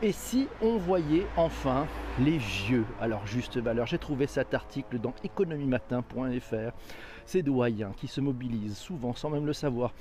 Et 0.02 0.12
si 0.12 0.46
on 0.60 0.76
voyait 0.76 1.26
enfin 1.38 1.86
les 2.20 2.36
vieux 2.36 2.84
à 3.00 3.08
leur 3.08 3.26
juste 3.26 3.56
valeur 3.56 3.86
J'ai 3.86 3.96
trouvé 3.96 4.26
cet 4.26 4.52
article 4.52 4.98
dans 4.98 5.14
économiematin.fr. 5.24 6.72
Ces 7.24 7.42
doyens 7.42 7.92
qui 7.96 8.06
se 8.06 8.20
mobilisent 8.20 8.76
souvent 8.76 9.14
sans 9.14 9.30
même 9.30 9.46
le 9.46 9.54
savoir 9.54 9.94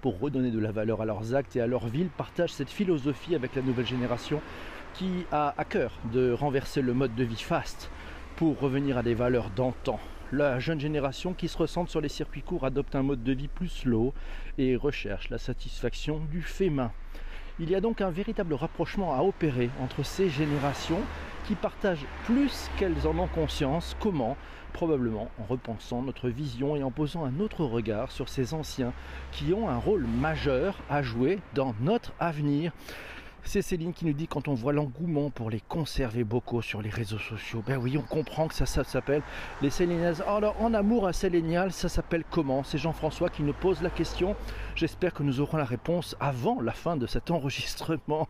pour 0.00 0.18
redonner 0.18 0.50
de 0.50 0.58
la 0.58 0.72
valeur 0.72 1.02
à 1.02 1.04
leurs 1.04 1.34
actes 1.34 1.56
et 1.56 1.60
à 1.60 1.66
leur 1.66 1.88
ville 1.88 2.08
partagent 2.08 2.52
cette 2.52 2.70
philosophie 2.70 3.34
avec 3.34 3.54
la 3.54 3.60
nouvelle 3.60 3.86
génération 3.86 4.40
qui 4.94 5.26
a 5.30 5.54
à 5.58 5.64
cœur 5.64 5.92
de 6.10 6.32
renverser 6.32 6.80
le 6.80 6.94
mode 6.94 7.14
de 7.14 7.24
vie 7.24 7.42
fast 7.42 7.90
pour 8.36 8.58
revenir 8.58 8.96
à 8.96 9.02
des 9.02 9.14
valeurs 9.14 9.50
d'antan 9.50 10.00
la 10.32 10.58
jeune 10.58 10.78
génération 10.78 11.32
qui 11.32 11.48
se 11.48 11.56
ressente 11.56 11.88
sur 11.88 12.00
les 12.00 12.08
circuits 12.08 12.42
courts 12.42 12.64
adopte 12.64 12.94
un 12.94 13.02
mode 13.02 13.22
de 13.22 13.32
vie 13.32 13.48
plus 13.48 13.68
slow 13.68 14.12
et 14.58 14.76
recherche 14.76 15.30
la 15.30 15.38
satisfaction 15.38 16.20
du 16.30 16.42
fait 16.42 16.68
main. 16.68 16.92
Il 17.60 17.70
y 17.70 17.74
a 17.74 17.80
donc 17.80 18.00
un 18.00 18.10
véritable 18.10 18.54
rapprochement 18.54 19.14
à 19.14 19.22
opérer 19.24 19.68
entre 19.82 20.04
ces 20.04 20.28
générations 20.28 21.00
qui 21.44 21.56
partagent 21.56 22.06
plus 22.24 22.70
qu'elles 22.76 23.04
en 23.04 23.18
ont 23.18 23.26
conscience. 23.26 23.96
Comment 23.98 24.36
Probablement 24.72 25.28
en 25.40 25.44
repensant 25.44 26.02
notre 26.02 26.28
vision 26.28 26.76
et 26.76 26.84
en 26.84 26.92
posant 26.92 27.24
un 27.24 27.40
autre 27.40 27.64
regard 27.64 28.12
sur 28.12 28.28
ces 28.28 28.54
anciens 28.54 28.92
qui 29.32 29.52
ont 29.52 29.68
un 29.68 29.78
rôle 29.78 30.06
majeur 30.06 30.78
à 30.88 31.02
jouer 31.02 31.40
dans 31.54 31.74
notre 31.80 32.12
avenir. 32.20 32.70
C'est 33.48 33.62
Céline 33.62 33.94
qui 33.94 34.04
nous 34.04 34.12
dit 34.12 34.28
quand 34.28 34.46
on 34.46 34.52
voit 34.52 34.74
l'engouement 34.74 35.30
pour 35.30 35.48
les 35.48 35.62
conserver 35.62 36.22
bocaux 36.22 36.60
sur 36.60 36.82
les 36.82 36.90
réseaux 36.90 37.18
sociaux, 37.18 37.64
ben 37.66 37.78
oui, 37.78 37.96
on 37.96 38.02
comprend 38.02 38.46
que 38.46 38.54
ça, 38.54 38.66
s'appelle 38.66 39.22
les 39.62 39.70
Séléniales. 39.70 40.16
Alors, 40.26 40.60
en 40.60 40.74
amour 40.74 41.06
à 41.06 41.14
Sélénial, 41.14 41.72
ça 41.72 41.88
s'appelle 41.88 42.24
comment? 42.30 42.62
C'est 42.62 42.76
Jean-François 42.76 43.30
qui 43.30 43.42
nous 43.42 43.54
pose 43.54 43.80
la 43.80 43.88
question. 43.88 44.36
J'espère 44.74 45.14
que 45.14 45.22
nous 45.22 45.40
aurons 45.40 45.56
la 45.56 45.64
réponse 45.64 46.14
avant 46.20 46.60
la 46.60 46.72
fin 46.72 46.98
de 46.98 47.06
cet 47.06 47.30
enregistrement. 47.30 48.28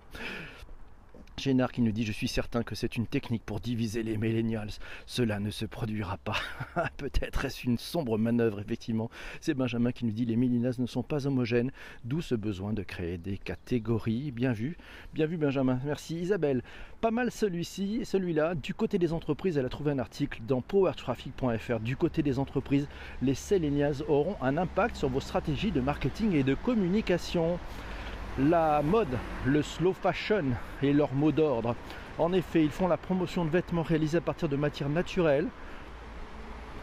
Génard 1.38 1.72
qui 1.72 1.80
nous 1.80 1.92
dit 1.92 2.04
Je 2.04 2.12
suis 2.12 2.28
certain 2.28 2.62
que 2.62 2.74
c'est 2.74 2.96
une 2.96 3.06
technique 3.06 3.44
pour 3.44 3.60
diviser 3.60 4.02
les 4.02 4.16
millennials. 4.16 4.70
Cela 5.06 5.40
ne 5.40 5.50
se 5.50 5.64
produira 5.64 6.18
pas. 6.18 6.36
Peut-être 6.96 7.44
est-ce 7.44 7.66
une 7.66 7.78
sombre 7.78 8.18
manœuvre, 8.18 8.60
effectivement. 8.60 9.10
C'est 9.40 9.54
Benjamin 9.54 9.92
qui 9.92 10.04
nous 10.04 10.12
dit 10.12 10.24
Les 10.24 10.36
millennials 10.36 10.74
ne 10.78 10.86
sont 10.86 11.02
pas 11.02 11.26
homogènes, 11.26 11.70
d'où 12.04 12.20
ce 12.20 12.34
besoin 12.34 12.72
de 12.72 12.82
créer 12.82 13.18
des 13.18 13.38
catégories. 13.38 14.30
Bien 14.30 14.52
vu, 14.52 14.76
bien 15.14 15.26
vu, 15.26 15.36
Benjamin. 15.36 15.80
Merci, 15.84 16.16
Isabelle. 16.20 16.62
Pas 17.00 17.10
mal 17.10 17.30
celui-ci, 17.30 18.04
celui-là. 18.04 18.54
Du 18.54 18.74
côté 18.74 18.98
des 18.98 19.12
entreprises, 19.12 19.56
elle 19.56 19.66
a 19.66 19.70
trouvé 19.70 19.92
un 19.92 19.98
article 19.98 20.40
dans 20.46 20.60
powertraffic.fr. 20.60 21.80
Du 21.80 21.96
côté 21.96 22.22
des 22.22 22.38
entreprises, 22.38 22.88
les 23.22 23.34
millennials 23.50 24.02
auront 24.08 24.36
un 24.42 24.56
impact 24.56 24.96
sur 24.96 25.08
vos 25.08 25.20
stratégies 25.20 25.70
de 25.70 25.80
marketing 25.80 26.34
et 26.34 26.42
de 26.42 26.54
communication 26.54 27.58
la 28.38 28.82
mode, 28.82 29.18
le 29.44 29.62
slow 29.62 29.92
fashion 29.92 30.44
est 30.82 30.92
leur 30.92 31.12
mot 31.12 31.32
d'ordre. 31.32 31.74
En 32.18 32.32
effet, 32.32 32.62
ils 32.62 32.70
font 32.70 32.88
la 32.88 32.96
promotion 32.96 33.44
de 33.44 33.50
vêtements 33.50 33.82
réalisés 33.82 34.18
à 34.18 34.20
partir 34.20 34.48
de 34.48 34.56
matières 34.56 34.88
naturelles, 34.88 35.48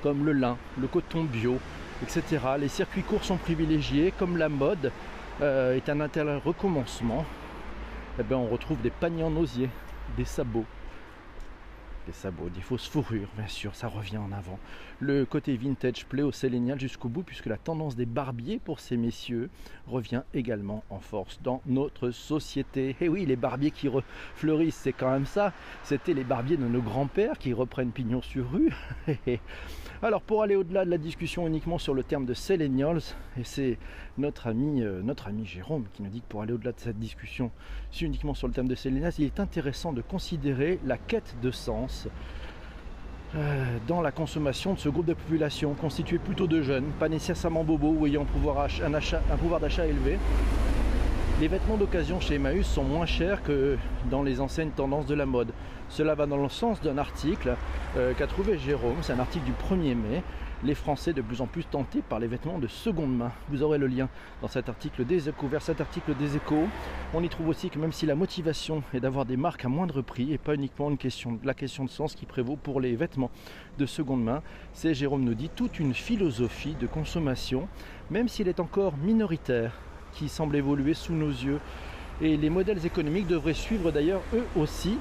comme 0.02 0.26
le 0.26 0.34
lin, 0.34 0.58
le 0.80 0.88
coton 0.88 1.24
bio, 1.24 1.58
etc. 2.04 2.40
Les 2.60 2.68
circuits 2.68 3.04
courts 3.04 3.24
sont 3.24 3.38
privilégiés, 3.38 4.14
comme 4.18 4.38
la 4.38 4.50
mode 4.50 4.92
euh, 5.42 5.76
est 5.76 5.90
un 5.90 6.02
intérêt 6.02 6.38
recommencement. 6.38 7.26
Eh 8.20 8.24
bien, 8.24 8.38
on 8.38 8.48
retrouve 8.48 8.82
des 8.82 8.90
paniers 8.90 9.24
en 9.24 9.36
osier, 9.36 9.70
des 10.18 10.26
sabots, 10.26 10.66
des 12.06 12.12
sabots, 12.12 12.50
des 12.50 12.62
fausses 12.62 12.88
fourrures, 12.88 13.30
bien 13.38 13.48
sûr, 13.48 13.76
ça 13.76 13.88
revient 13.88 14.18
en 14.18 14.32
avant. 14.32 14.60
Le 15.00 15.26
côté 15.26 15.56
vintage 15.58 16.06
plaît 16.06 16.22
au 16.22 16.32
sélénial 16.32 16.80
jusqu'au 16.80 17.10
bout, 17.10 17.24
puisque 17.24 17.48
la 17.48 17.58
tendance 17.58 17.96
des 17.96 18.06
barbiers 18.06 18.60
pour 18.64 18.80
ces 18.80 18.98
messieurs 18.98 19.50
revient 19.88 20.24
également 20.34 20.84
en 20.90 21.00
force 21.00 21.40
dans 21.44 21.62
notre 21.66 22.12
société. 22.12 22.90
Et 22.90 22.96
eh 23.02 23.10
oui, 23.10 23.26
les 23.26 23.36
barbiers 23.36 23.72
qui 23.72 23.90
fleurissent, 24.36 24.76
c'est 24.76 24.94
quand 24.94 25.12
même 25.12 25.26
ça. 25.26 25.54
C'était 25.84 26.14
les 26.14 26.24
barbiers 26.24 26.58
de 26.58 26.66
nos 26.66 26.82
grands-pères 26.82 27.38
qui 27.38 27.54
reprennent 27.54 27.92
pignon 27.92 28.22
sur 28.22 28.50
rue. 28.52 28.74
Alors 30.02 30.22
pour 30.22 30.44
aller 30.44 30.56
au-delà 30.56 30.86
de 30.86 30.90
la 30.90 30.98
discussion 30.98 31.48
uniquement 31.48 31.78
sur 31.78 31.94
le 31.94 32.04
terme 32.04 32.26
de 32.26 32.34
Selenials, 32.34 33.02
et 33.40 33.44
c'est 33.44 33.78
notre 34.18 34.48
ami, 34.48 34.84
euh, 34.84 35.02
notre 35.02 35.28
ami 35.28 35.46
Jérôme 35.46 35.86
qui 35.94 36.04
nous 36.04 36.10
dit 36.10 36.22
que 36.22 36.28
pour 36.28 36.42
aller 36.42 36.54
au-delà 36.54 36.74
de 36.74 36.80
cette 36.80 37.00
discussion 37.00 37.52
uniquement 38.02 38.34
sur 38.34 38.48
le 38.48 38.54
terme 38.54 38.68
de 38.68 38.76
Selenials, 38.76 39.14
il 39.18 39.26
est 39.26 39.40
intéressant 39.40 39.94
de 39.94 40.02
considérer 40.02 40.80
la 40.86 40.98
quête 40.98 41.36
de 41.42 41.50
sens 41.50 41.95
euh, 43.36 43.78
dans 43.88 44.02
la 44.02 44.12
consommation 44.12 44.74
de 44.74 44.80
ce 44.80 44.88
groupe 44.88 45.08
de 45.08 45.14
population 45.14 45.74
constitué 45.74 46.20
plutôt 46.20 46.48
de 46.48 46.62
jeunes, 46.62 46.86
pas 47.00 47.10
nécessairement 47.10 47.64
bobos 47.64 47.96
ou 48.00 48.08
ayant 48.08 48.22
un 48.22 48.26
pouvoir, 48.26 48.68
pouvoir 49.40 49.60
d'achat 49.60 49.86
élevé. 49.86 50.18
Les 51.42 51.50
vêtements 51.50 51.76
d'occasion 51.76 52.22
chez 52.22 52.36
Emmaüs 52.36 52.66
sont 52.66 52.84
moins 52.84 53.06
chers 53.06 53.44
que 53.44 53.78
dans 54.10 54.24
les 54.24 54.40
enseignes 54.40 54.70
tendances 54.70 55.06
de 55.06 55.16
la 55.16 55.26
mode. 55.26 55.52
Cela 55.90 56.16
va 56.16 56.28
dans 56.28 56.38
le 56.38 56.48
sens 56.48 56.80
d'un 56.82 56.98
article 56.98 57.56
euh, 57.98 58.14
qu'a 58.14 58.28
trouvé 58.28 58.58
Jérôme, 58.58 58.96
c'est 59.02 59.12
un 59.12 59.20
article 59.20 59.44
du 59.44 59.52
1er 59.52 59.96
mai, 59.96 60.24
les 60.64 60.76
Français 60.76 61.14
de 61.14 61.22
plus 61.22 61.42
en 61.42 61.48
plus 61.48 61.66
tentés 61.66 62.02
par 62.02 62.20
les 62.20 62.28
vêtements 62.28 62.60
de 62.60 62.68
seconde 62.68 63.16
main. 63.16 63.32
Vous 63.50 63.64
aurez 63.64 63.78
le 63.78 63.88
lien 63.88 64.10
dans 64.42 64.48
cet 64.48 64.70
article 64.70 65.06
des 65.06 65.30
échos, 65.30 65.48
vers 65.48 65.62
cet 65.62 65.82
article 65.82 66.16
des 66.16 66.36
échos. 66.36 66.68
On 67.14 67.24
y 67.24 67.30
trouve 67.30 67.50
aussi 67.50 67.70
que 67.70 67.80
même 67.80 67.92
si 67.92 68.06
la 68.06 68.16
motivation 68.16 68.84
est 68.94 69.00
d'avoir 69.00 69.26
des 69.26 69.38
marques 69.38 69.66
à 69.66 69.70
moindre 69.70 70.02
prix 70.02 70.34
et 70.34 70.38
pas 70.38 70.56
uniquement 70.56 70.92
la 71.44 71.54
question 71.54 71.86
de 71.86 71.90
sens 71.90 72.16
qui 72.16 72.26
prévaut 72.26 72.56
pour 72.56 72.82
les 72.82 72.96
vêtements 72.96 73.32
de 73.78 73.86
seconde 73.86 74.24
main, 74.24 74.42
c'est 74.74 74.94
Jérôme 74.94 75.24
nous 75.24 75.34
dit 75.34 75.50
toute 75.50 75.80
une 75.80 75.94
philosophie 75.94 76.76
de 76.80 76.88
consommation, 76.88 77.68
même 78.10 78.28
s'il 78.28 78.48
est 78.48 78.60
encore 78.60 78.98
minoritaire, 78.98 79.74
qui 80.14 80.30
semble 80.30 80.56
évoluer 80.56 80.94
sous 80.94 81.14
nos 81.14 81.30
yeux. 81.30 81.60
Et 82.22 82.38
les 82.38 82.50
modèles 82.50 82.86
économiques 82.86 83.28
devraient 83.28 83.54
suivre 83.54 83.92
d'ailleurs 83.92 84.22
eux 84.34 84.46
aussi 84.56 84.98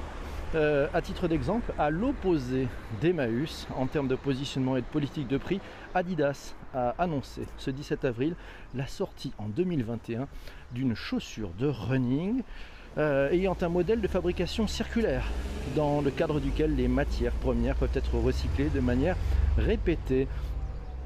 euh, 0.55 0.87
à 0.93 1.01
titre 1.01 1.27
d'exemple, 1.27 1.73
à 1.77 1.89
l'opposé 1.89 2.67
d'Emmaüs 3.01 3.67
en 3.75 3.87
termes 3.87 4.07
de 4.07 4.15
positionnement 4.15 4.77
et 4.77 4.81
de 4.81 4.85
politique 4.85 5.27
de 5.27 5.37
prix, 5.37 5.59
Adidas 5.93 6.55
a 6.73 6.95
annoncé 6.97 7.41
ce 7.57 7.71
17 7.71 8.05
avril 8.05 8.35
la 8.73 8.87
sortie 8.87 9.33
en 9.37 9.47
2021 9.47 10.27
d'une 10.71 10.95
chaussure 10.95 11.49
de 11.59 11.67
running 11.67 12.41
euh, 12.97 13.29
ayant 13.31 13.57
un 13.59 13.67
modèle 13.67 13.99
de 13.99 14.07
fabrication 14.07 14.67
circulaire 14.67 15.25
dans 15.75 15.99
le 15.99 16.11
cadre 16.11 16.39
duquel 16.39 16.75
les 16.75 16.87
matières 16.87 17.33
premières 17.33 17.75
peuvent 17.75 17.89
être 17.93 18.17
recyclées 18.17 18.69
de 18.69 18.79
manière 18.79 19.17
répétée. 19.57 20.29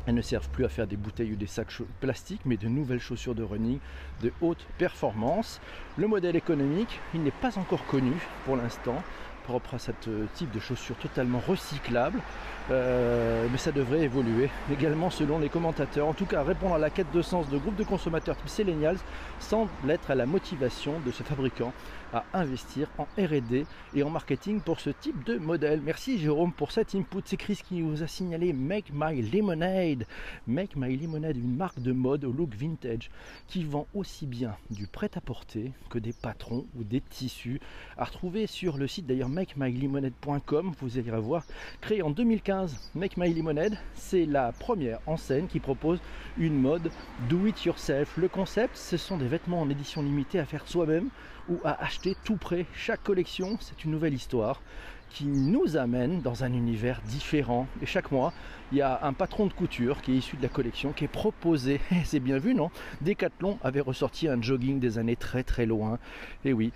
Elles 0.05 0.13
ne 0.13 0.21
servent 0.21 0.49
plus 0.49 0.65
à 0.65 0.69
faire 0.69 0.85
des 0.85 0.95
bouteilles 0.95 1.33
ou 1.33 1.35
des 1.35 1.47
sacs 1.47 1.73
plastiques, 1.99 2.41
mais 2.45 2.57
de 2.57 2.67
nouvelles 2.67 2.99
chaussures 2.99 3.35
de 3.35 3.43
running 3.43 3.79
de 4.21 4.31
haute 4.41 4.65
performance. 4.77 5.59
Le 5.97 6.07
modèle 6.07 6.35
économique, 6.35 6.99
il 7.15 7.23
n'est 7.23 7.31
pas 7.31 7.57
encore 7.57 7.85
connu 7.85 8.13
pour 8.45 8.55
l'instant 8.55 9.03
propre 9.49 9.73
à 9.73 9.79
ce 9.79 9.91
euh, 10.07 10.25
type 10.35 10.51
de 10.51 10.59
chaussures 10.59 10.95
totalement 10.97 11.41
recyclables. 11.47 12.21
Euh, 12.69 13.47
mais 13.51 13.57
ça 13.57 13.71
devrait 13.71 14.01
évoluer 14.01 14.49
également 14.71 15.09
selon 15.09 15.39
les 15.39 15.49
commentateurs. 15.49 16.07
En 16.07 16.13
tout 16.13 16.27
cas, 16.27 16.43
répondre 16.43 16.75
à 16.75 16.77
la 16.77 16.91
quête 16.91 17.11
de 17.11 17.21
sens 17.23 17.49
de 17.49 17.57
groupes 17.57 17.75
de 17.75 17.83
consommateurs 17.83 18.35
type 18.35 18.49
Selenials 18.49 18.99
semble 19.39 19.69
être 19.89 20.11
à 20.11 20.15
la 20.15 20.27
motivation 20.27 20.93
de 21.03 21.11
ce 21.11 21.23
fabricant 21.23 21.73
à 22.13 22.25
investir 22.33 22.87
en 22.97 23.03
RD 23.17 23.65
et 23.93 24.03
en 24.03 24.09
marketing 24.09 24.61
pour 24.61 24.79
ce 24.79 24.89
type 24.89 25.23
de 25.25 25.37
modèle. 25.37 25.81
Merci 25.81 26.17
Jérôme 26.17 26.53
pour 26.53 26.71
cet 26.71 26.95
input. 26.95 27.21
C'est 27.25 27.37
Chris 27.37 27.59
qui 27.67 27.81
vous 27.81 28.03
a 28.03 28.07
signalé 28.07 28.53
Make 28.53 28.91
My 28.93 29.21
Lemonade. 29.21 30.05
Make 30.47 30.75
My 30.75 30.95
Lemonade, 30.95 31.37
une 31.37 31.55
marque 31.55 31.79
de 31.79 31.91
mode 31.91 32.25
au 32.25 32.31
look 32.31 32.53
vintage 32.55 33.09
qui 33.47 33.63
vend 33.63 33.87
aussi 33.93 34.25
bien 34.25 34.55
du 34.69 34.87
prêt-à-porter 34.87 35.71
que 35.89 35.99
des 35.99 36.13
patrons 36.13 36.65
ou 36.75 36.83
des 36.83 37.01
tissus 37.01 37.59
à 37.97 38.05
retrouver 38.05 38.47
sur 38.47 38.77
le 38.77 38.87
site 38.87 39.05
d'ailleurs 39.05 39.29
makemylimonade.com, 39.29 40.73
vous 40.79 40.97
irez 40.97 41.19
voir. 41.19 41.43
Créé 41.81 42.01
en 42.01 42.09
2015, 42.09 42.91
Make 42.95 43.17
My 43.17 43.33
Lemonade, 43.33 43.77
c'est 43.93 44.25
la 44.25 44.51
première 44.51 44.99
enseigne 45.05 45.47
qui 45.47 45.59
propose 45.59 45.99
une 46.37 46.59
mode 46.59 46.91
do 47.29 47.45
it 47.45 47.65
yourself. 47.65 48.17
Le 48.17 48.27
concept, 48.27 48.75
ce 48.75 48.97
sont 48.97 49.17
des 49.17 49.27
vêtements 49.27 49.61
en 49.61 49.69
édition 49.69 50.01
limitée 50.01 50.39
à 50.39 50.45
faire 50.45 50.67
soi-même 50.67 51.09
ou 51.49 51.59
à 51.63 51.81
acheter 51.83 52.15
tout 52.23 52.37
près. 52.37 52.65
Chaque 52.73 53.03
collection, 53.03 53.57
c'est 53.59 53.83
une 53.83 53.91
nouvelle 53.91 54.13
histoire 54.13 54.61
qui 55.09 55.25
nous 55.25 55.75
amène 55.75 56.21
dans 56.21 56.43
un 56.43 56.53
univers 56.53 57.01
différent. 57.01 57.67
Et 57.81 57.85
chaque 57.85 58.11
mois, 58.11 58.31
il 58.71 58.77
y 58.77 58.81
a 58.81 58.99
un 59.03 59.13
patron 59.13 59.47
de 59.47 59.53
couture 59.53 60.01
qui 60.01 60.13
est 60.13 60.17
issu 60.17 60.37
de 60.37 60.43
la 60.43 60.49
collection, 60.49 60.91
qui 60.93 61.05
est 61.05 61.09
proposé. 61.09 61.81
C'est 62.05 62.19
bien 62.19 62.37
vu, 62.37 62.53
non? 62.53 62.69
Decathlon 63.01 63.57
avait 63.63 63.81
ressorti 63.81 64.27
un 64.27 64.41
jogging 64.41 64.79
des 64.79 64.97
années 64.97 65.15
très 65.15 65.43
très 65.43 65.65
loin. 65.65 65.97
Et 66.45 66.53
oui, 66.53 66.71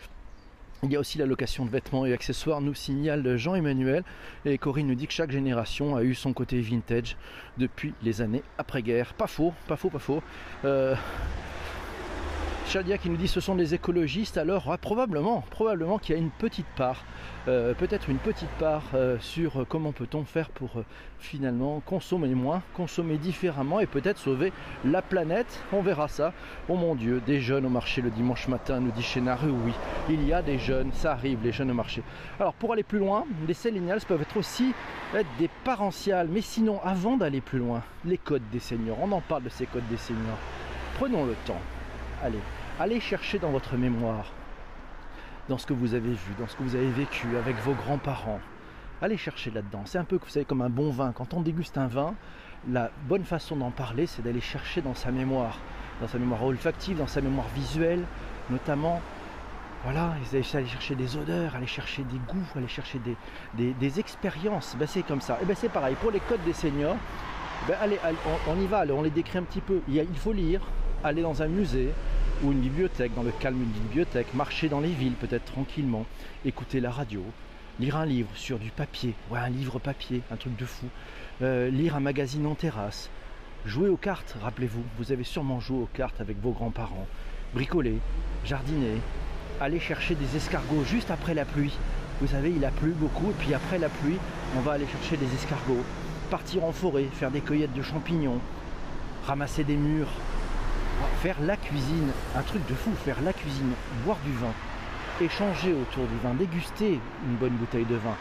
il 0.83 0.91
y 0.91 0.97
a 0.97 0.99
aussi 0.99 1.17
la 1.17 1.25
location 1.25 1.63
de 1.63 1.69
vêtements 1.69 2.05
et 2.05 2.11
accessoires, 2.11 2.59
nous 2.59 2.73
signale 2.73 3.37
Jean-Emmanuel. 3.37 4.03
Et 4.43 4.57
Corinne 4.57 4.87
nous 4.87 4.95
dit 4.95 5.07
que 5.07 5.13
chaque 5.13 5.31
génération 5.31 5.95
a 5.95 6.03
eu 6.03 6.13
son 6.13 6.33
côté 6.33 6.59
vintage 6.59 7.15
depuis 7.57 7.93
les 8.01 8.21
années 8.21 8.43
après-guerre. 8.57 9.13
Pas 9.13 9.27
faux, 9.27 9.53
pas 9.67 9.77
faux, 9.77 9.89
pas 9.89 9.99
faux. 9.99 10.21
Euh, 10.65 10.95
Shadia 12.67 12.97
qui 12.97 13.09
nous 13.09 13.17
dit 13.17 13.27
ce 13.27 13.39
sont 13.39 13.55
des 13.55 13.73
écologistes, 13.73 14.37
alors 14.37 14.77
probablement, 14.79 15.43
probablement 15.51 15.99
qu'il 15.99 16.15
y 16.15 16.17
a 16.17 16.21
une 16.21 16.31
petite 16.31 16.65
part, 16.75 17.03
euh, 17.47 17.73
peut-être 17.73 18.09
une 18.09 18.17
petite 18.17 18.49
part 18.57 18.83
euh, 18.95 19.17
sur 19.19 19.65
comment 19.67 19.91
peut-on 19.91 20.23
faire 20.23 20.49
pour 20.49 20.77
euh, 20.77 20.85
finalement 21.19 21.81
consommer 21.85 22.33
moins, 22.33 22.63
consommer 22.73 23.17
différemment 23.17 23.79
et 23.79 23.85
peut-être 23.85 24.17
sauver 24.17 24.51
la 24.85 25.01
planète. 25.01 25.61
On 25.71 25.81
verra 25.81 26.07
ça. 26.07 26.33
Oh 26.67 26.75
mon 26.75 26.95
Dieu, 26.95 27.21
des 27.25 27.41
jeunes 27.41 27.65
au 27.65 27.69
marché 27.69 28.01
le 28.01 28.09
dimanche 28.09 28.47
matin, 28.47 28.79
nous 28.79 28.91
dit 28.91 29.03
Chénareux, 29.03 29.53
oui, 29.65 29.73
il 30.09 30.25
y 30.25 30.33
a 30.33 30.41
des 30.41 30.57
jeunes, 30.57 30.91
ça 30.93 31.11
arrive, 31.11 31.39
les 31.43 31.51
jeunes 31.51 31.69
au 31.69 31.75
marché. 31.75 32.01
Alors 32.39 32.53
pour 32.53 32.73
aller 32.73 32.83
plus 32.83 32.99
loin, 32.99 33.25
les 33.47 33.53
sélénials 33.53 34.01
peuvent 34.07 34.21
être 34.21 34.37
aussi 34.37 34.73
être 35.13 35.29
des 35.37 35.49
parentiales, 35.63 36.29
mais 36.31 36.41
sinon 36.41 36.79
avant 36.83 37.17
d'aller 37.17 37.41
plus 37.41 37.59
loin, 37.59 37.83
les 38.03 38.17
codes 38.17 38.49
des 38.51 38.59
seniors, 38.59 38.97
on 39.01 39.11
en 39.11 39.21
parle 39.21 39.43
de 39.43 39.49
ces 39.49 39.67
codes 39.67 39.87
des 39.89 39.97
seniors. 39.97 40.39
Prenons 40.97 41.25
le 41.25 41.35
temps. 41.45 41.61
Allez, 42.23 42.39
allez 42.79 43.01
chercher 43.01 43.37
dans 43.37 43.51
votre 43.51 43.75
mémoire, 43.75 44.31
dans 45.49 45.57
ce 45.57 45.65
que 45.65 45.73
vous 45.73 45.93
avez 45.93 46.13
vu, 46.13 46.33
dans 46.39 46.47
ce 46.47 46.55
que 46.55 46.63
vous 46.63 46.75
avez 46.75 46.89
vécu 46.89 47.27
avec 47.35 47.57
vos 47.57 47.73
grands-parents. 47.73 48.39
Allez 49.01 49.17
chercher 49.17 49.51
là-dedans. 49.51 49.81
C'est 49.83 49.97
un 49.97 50.05
peu, 50.05 50.17
vous 50.23 50.29
savez, 50.29 50.45
comme 50.45 50.61
un 50.61 50.69
bon 50.69 50.89
vin. 50.89 51.11
Quand 51.11 51.33
on 51.33 51.41
déguste 51.41 51.77
un 51.77 51.87
vin, 51.87 52.15
la 52.71 52.91
bonne 53.09 53.25
façon 53.25 53.57
d'en 53.57 53.71
parler, 53.71 54.05
c'est 54.05 54.21
d'aller 54.21 54.39
chercher 54.39 54.81
dans 54.81 54.93
sa 54.93 55.11
mémoire, 55.11 55.57
dans 55.99 56.07
sa 56.07 56.17
mémoire 56.17 56.45
olfactive, 56.45 56.97
dans 56.97 57.07
sa 57.07 57.19
mémoire 57.19 57.47
visuelle, 57.49 58.05
notamment. 58.49 59.01
Voilà, 59.83 60.13
aller 60.31 60.43
chercher 60.43 60.95
des 60.95 61.17
odeurs, 61.17 61.57
aller 61.57 61.67
chercher 61.67 62.03
des 62.03 62.19
goûts, 62.19 62.47
aller 62.55 62.69
chercher 62.69 63.01
des, 63.53 63.73
des, 63.73 63.99
expériences. 63.99 64.77
Ben, 64.79 64.87
c'est 64.87 65.03
comme 65.03 65.19
ça. 65.19 65.37
Et 65.41 65.45
ben 65.45 65.57
c'est 65.57 65.67
pareil, 65.67 65.97
pour 65.99 66.11
les 66.11 66.21
codes 66.21 66.43
des 66.45 66.53
seniors, 66.53 66.95
ben, 67.67 67.75
allez, 67.81 67.99
on, 68.47 68.61
y 68.61 68.65
va, 68.65 68.85
on 68.93 69.01
les 69.01 69.09
décrit 69.09 69.39
un 69.39 69.43
petit 69.43 69.59
peu. 69.59 69.81
Il 69.89 70.07
faut 70.15 70.31
lire, 70.31 70.61
aller 71.03 71.21
dans 71.21 71.41
un 71.41 71.47
musée 71.47 71.89
ou 72.43 72.51
une 72.51 72.59
bibliothèque, 72.59 73.13
dans 73.15 73.23
le 73.23 73.31
calme 73.31 73.57
d'une 73.57 73.83
bibliothèque, 73.83 74.33
marcher 74.33 74.69
dans 74.69 74.79
les 74.79 74.89
villes 74.89 75.13
peut-être 75.13 75.45
tranquillement, 75.45 76.05
écouter 76.45 76.79
la 76.79 76.91
radio, 76.91 77.23
lire 77.79 77.97
un 77.97 78.05
livre 78.05 78.29
sur 78.35 78.59
du 78.59 78.69
papier, 78.69 79.13
ouais, 79.31 79.39
un 79.39 79.49
livre 79.49 79.79
papier, 79.79 80.21
un 80.31 80.35
truc 80.35 80.55
de 80.55 80.65
fou, 80.65 80.87
euh, 81.41 81.69
lire 81.69 81.95
un 81.95 81.99
magazine 81.99 82.45
en 82.45 82.55
terrasse, 82.55 83.09
jouer 83.65 83.89
aux 83.89 83.97
cartes, 83.97 84.35
rappelez-vous, 84.41 84.83
vous 84.97 85.11
avez 85.11 85.23
sûrement 85.23 85.59
joué 85.59 85.77
aux 85.77 85.89
cartes 85.93 86.19
avec 86.21 86.41
vos 86.41 86.51
grands-parents, 86.51 87.07
bricoler, 87.53 87.97
jardiner, 88.45 88.97
aller 89.61 89.79
chercher 89.79 90.15
des 90.15 90.35
escargots 90.35 90.83
juste 90.85 91.11
après 91.11 91.33
la 91.33 91.45
pluie. 91.45 91.73
Vous 92.21 92.27
savez, 92.27 92.51
il 92.51 92.63
a 92.65 92.71
plu 92.71 92.91
beaucoup, 92.91 93.29
et 93.29 93.35
puis 93.39 93.53
après 93.53 93.79
la 93.79 93.89
pluie, 93.89 94.17
on 94.57 94.61
va 94.61 94.73
aller 94.73 94.87
chercher 94.87 95.17
des 95.17 95.33
escargots, 95.33 95.83
partir 96.29 96.63
en 96.63 96.71
forêt, 96.71 97.05
faire 97.13 97.31
des 97.31 97.41
cueillettes 97.41 97.73
de 97.73 97.81
champignons, 97.81 98.39
ramasser 99.25 99.63
des 99.63 99.77
murs, 99.77 100.11
faire 101.21 101.39
la 101.41 101.57
cuisine, 101.57 102.11
un 102.35 102.41
truc 102.41 102.65
de 102.67 102.73
fou, 102.73 102.91
faire 103.03 103.21
la 103.21 103.33
cuisine, 103.33 103.71
boire 104.05 104.17
du 104.25 104.31
vin, 104.33 104.53
échanger 105.21 105.73
autour 105.73 106.05
du 106.07 106.17
vin, 106.23 106.33
déguster 106.33 106.99
une 107.25 107.35
bonne 107.35 107.53
bouteille 107.53 107.85
de 107.85 107.95
vin, 107.95 108.15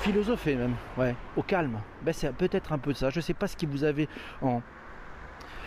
philosopher 0.00 0.56
même, 0.56 0.74
ouais, 0.96 1.14
au 1.36 1.42
calme. 1.42 1.78
Ben, 2.02 2.12
c'est 2.12 2.32
peut-être 2.32 2.72
un 2.72 2.78
peu 2.78 2.92
ça. 2.92 3.10
Je 3.10 3.18
ne 3.18 3.22
sais 3.22 3.34
pas 3.34 3.46
ce 3.46 3.56
que 3.56 3.66
vous 3.66 3.84
avez 3.84 4.08
en. 4.40 4.60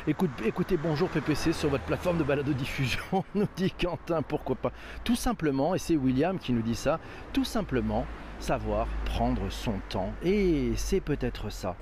Écoute, 0.07 0.29
écoutez 0.45 0.77
Bonjour 0.77 1.09
PPC 1.09 1.51
sur 1.51 1.69
votre 1.69 1.83
plateforme 1.85 2.19
de 2.19 2.23
balade 2.23 2.45
de 2.45 2.53
diffusion, 2.53 3.23
nous 3.35 3.47
dit 3.55 3.71
Quentin, 3.71 4.21
pourquoi 4.21 4.55
pas. 4.55 4.71
Tout 5.03 5.15
simplement, 5.15 5.73
et 5.73 5.79
c'est 5.79 5.95
William 5.95 6.37
qui 6.37 6.53
nous 6.53 6.61
dit 6.61 6.75
ça, 6.75 6.99
tout 7.33 7.45
simplement 7.45 8.05
savoir 8.39 8.87
prendre 9.05 9.49
son 9.49 9.79
temps. 9.89 10.13
Et 10.23 10.73
c'est 10.75 10.99
peut-être 10.99 11.49
ça 11.49 11.75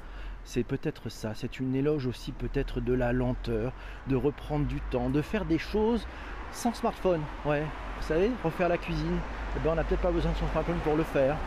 c'est 0.46 0.64
peut-être 0.64 1.10
ça, 1.10 1.34
c'est 1.34 1.60
une 1.60 1.76
éloge 1.76 2.06
aussi 2.06 2.32
peut-être 2.32 2.82
de 2.82 2.94
la 2.94 3.14
lenteur, 3.14 3.72
de 4.08 4.16
reprendre 4.16 4.66
du 4.66 4.82
temps, 4.82 5.10
de 5.10 5.22
faire 5.22 5.46
des 5.46 5.58
choses 5.58 6.06
sans 6.52 6.74
smartphone. 6.74 7.22
Ouais, 7.46 7.64
vous 8.00 8.08
savez, 8.08 8.32
refaire 8.44 8.70
la 8.70 8.78
cuisine, 8.78 9.18
eh 9.56 9.60
ben, 9.60 9.72
on 9.72 9.76
n'a 9.76 9.84
peut-être 9.84 10.02
pas 10.02 10.12
besoin 10.12 10.32
de 10.32 10.38
son 10.38 10.48
smartphone 10.48 10.78
pour 10.84 10.96
le 10.96 11.04
faire. 11.04 11.38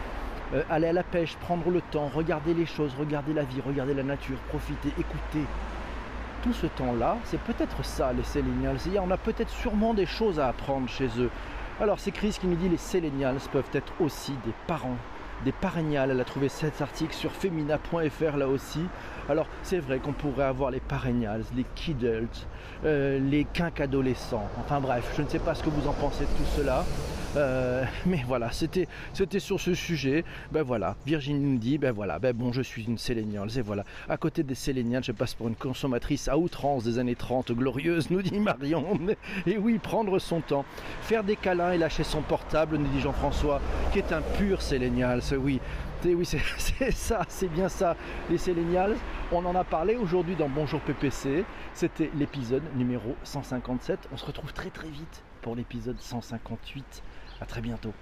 Euh, 0.54 0.62
aller 0.70 0.86
à 0.86 0.92
la 0.92 1.02
pêche, 1.02 1.36
prendre 1.36 1.68
le 1.70 1.80
temps, 1.80 2.08
regarder 2.08 2.54
les 2.54 2.66
choses, 2.66 2.94
regarder 2.98 3.34
la 3.34 3.42
vie, 3.42 3.60
regarder 3.60 3.94
la 3.94 4.04
nature, 4.04 4.38
profiter, 4.48 4.88
écouter. 4.90 5.44
Tout 6.42 6.52
ce 6.52 6.66
temps-là, 6.66 7.16
c'est 7.24 7.40
peut-être 7.40 7.84
ça 7.84 8.12
les 8.12 8.22
Selenials. 8.22 8.78
On 9.00 9.10
a 9.10 9.16
peut-être 9.16 9.50
sûrement 9.50 9.92
des 9.92 10.06
choses 10.06 10.38
à 10.38 10.48
apprendre 10.48 10.88
chez 10.88 11.08
eux. 11.18 11.30
Alors 11.80 11.98
c'est 11.98 12.12
Chris 12.12 12.36
qui 12.40 12.46
nous 12.46 12.54
dit 12.54 12.68
les 12.68 12.76
Selenials 12.76 13.40
peuvent 13.52 13.70
être 13.72 13.92
aussi 14.00 14.32
des 14.44 14.52
parents 14.66 14.96
des 15.44 15.52
paréniales. 15.52 16.10
Elle 16.10 16.20
a 16.20 16.24
trouvé 16.24 16.48
cet 16.48 16.80
article 16.80 17.14
sur 17.14 17.32
femina.fr 17.32 18.36
là 18.36 18.48
aussi. 18.48 18.80
Alors 19.28 19.46
c'est 19.62 19.78
vrai 19.78 19.98
qu'on 19.98 20.12
pourrait 20.12 20.44
avoir 20.44 20.70
les 20.70 20.80
paréniales, 20.80 21.42
les 21.56 21.66
kidults, 21.74 22.46
euh, 22.84 23.18
les 23.18 23.44
quinquadolescents. 23.44 24.48
Enfin 24.60 24.80
bref, 24.80 25.12
je 25.16 25.22
ne 25.22 25.28
sais 25.28 25.40
pas 25.40 25.54
ce 25.54 25.62
que 25.62 25.70
vous 25.70 25.88
en 25.88 25.92
pensez 25.92 26.24
de 26.24 26.30
tout 26.30 26.50
cela. 26.56 26.84
Euh, 27.36 27.84
mais 28.06 28.22
voilà, 28.26 28.50
c'était, 28.52 28.88
sur 29.38 29.60
ce 29.60 29.74
sujet. 29.74 30.24
Ben 30.52 30.62
voilà, 30.62 30.96
Virginie 31.06 31.40
nous 31.40 31.58
dit, 31.58 31.78
ben 31.78 31.92
voilà, 31.92 32.18
ben 32.18 32.34
bon, 32.34 32.52
je 32.52 32.62
suis 32.62 32.84
une 32.84 32.98
Séléniale. 32.98 33.48
Et 33.56 33.62
voilà, 33.62 33.84
à 34.08 34.16
côté 34.16 34.42
des 34.42 34.54
Séléniales, 34.54 35.04
je 35.04 35.12
passe 35.12 35.34
pour 35.34 35.48
une 35.48 35.56
consommatrice 35.56 36.28
à 36.28 36.38
outrance 36.38 36.84
des 36.84 36.98
années 36.98 37.16
30, 37.16 37.52
glorieuse, 37.52 38.10
nous 38.10 38.22
dit 38.22 38.38
Marion. 38.38 38.98
Et 39.46 39.58
oui, 39.58 39.78
prendre 39.78 40.18
son 40.18 40.40
temps, 40.40 40.64
faire 41.02 41.24
des 41.24 41.36
câlins 41.36 41.72
et 41.72 41.78
lâcher 41.78 42.04
son 42.04 42.22
portable, 42.22 42.76
nous 42.76 42.88
dit 42.88 43.00
Jean-François, 43.00 43.60
qui 43.92 43.98
est 43.98 44.12
un 44.12 44.22
pur 44.38 44.62
Sélénial. 44.62 45.20
Oui, 45.38 45.60
oui, 46.04 46.26
c'est 46.58 46.90
ça, 46.92 47.22
c'est 47.28 47.48
bien 47.48 47.68
ça, 47.68 47.96
les 48.30 48.38
Sélénials. 48.38 48.96
On 49.32 49.44
en 49.44 49.54
a 49.54 49.64
parlé 49.64 49.96
aujourd'hui 49.96 50.36
dans 50.36 50.48
Bonjour 50.48 50.80
PPC. 50.80 51.44
C'était 51.74 52.10
l'épisode 52.16 52.62
numéro 52.76 53.16
157. 53.24 54.08
On 54.12 54.16
se 54.16 54.24
retrouve 54.24 54.52
très 54.52 54.70
très 54.70 54.88
vite 54.88 55.24
pour 55.42 55.56
l'épisode 55.56 56.00
158. 56.00 57.02
À 57.40 57.46
très 57.46 57.60
bientôt. 57.62 57.96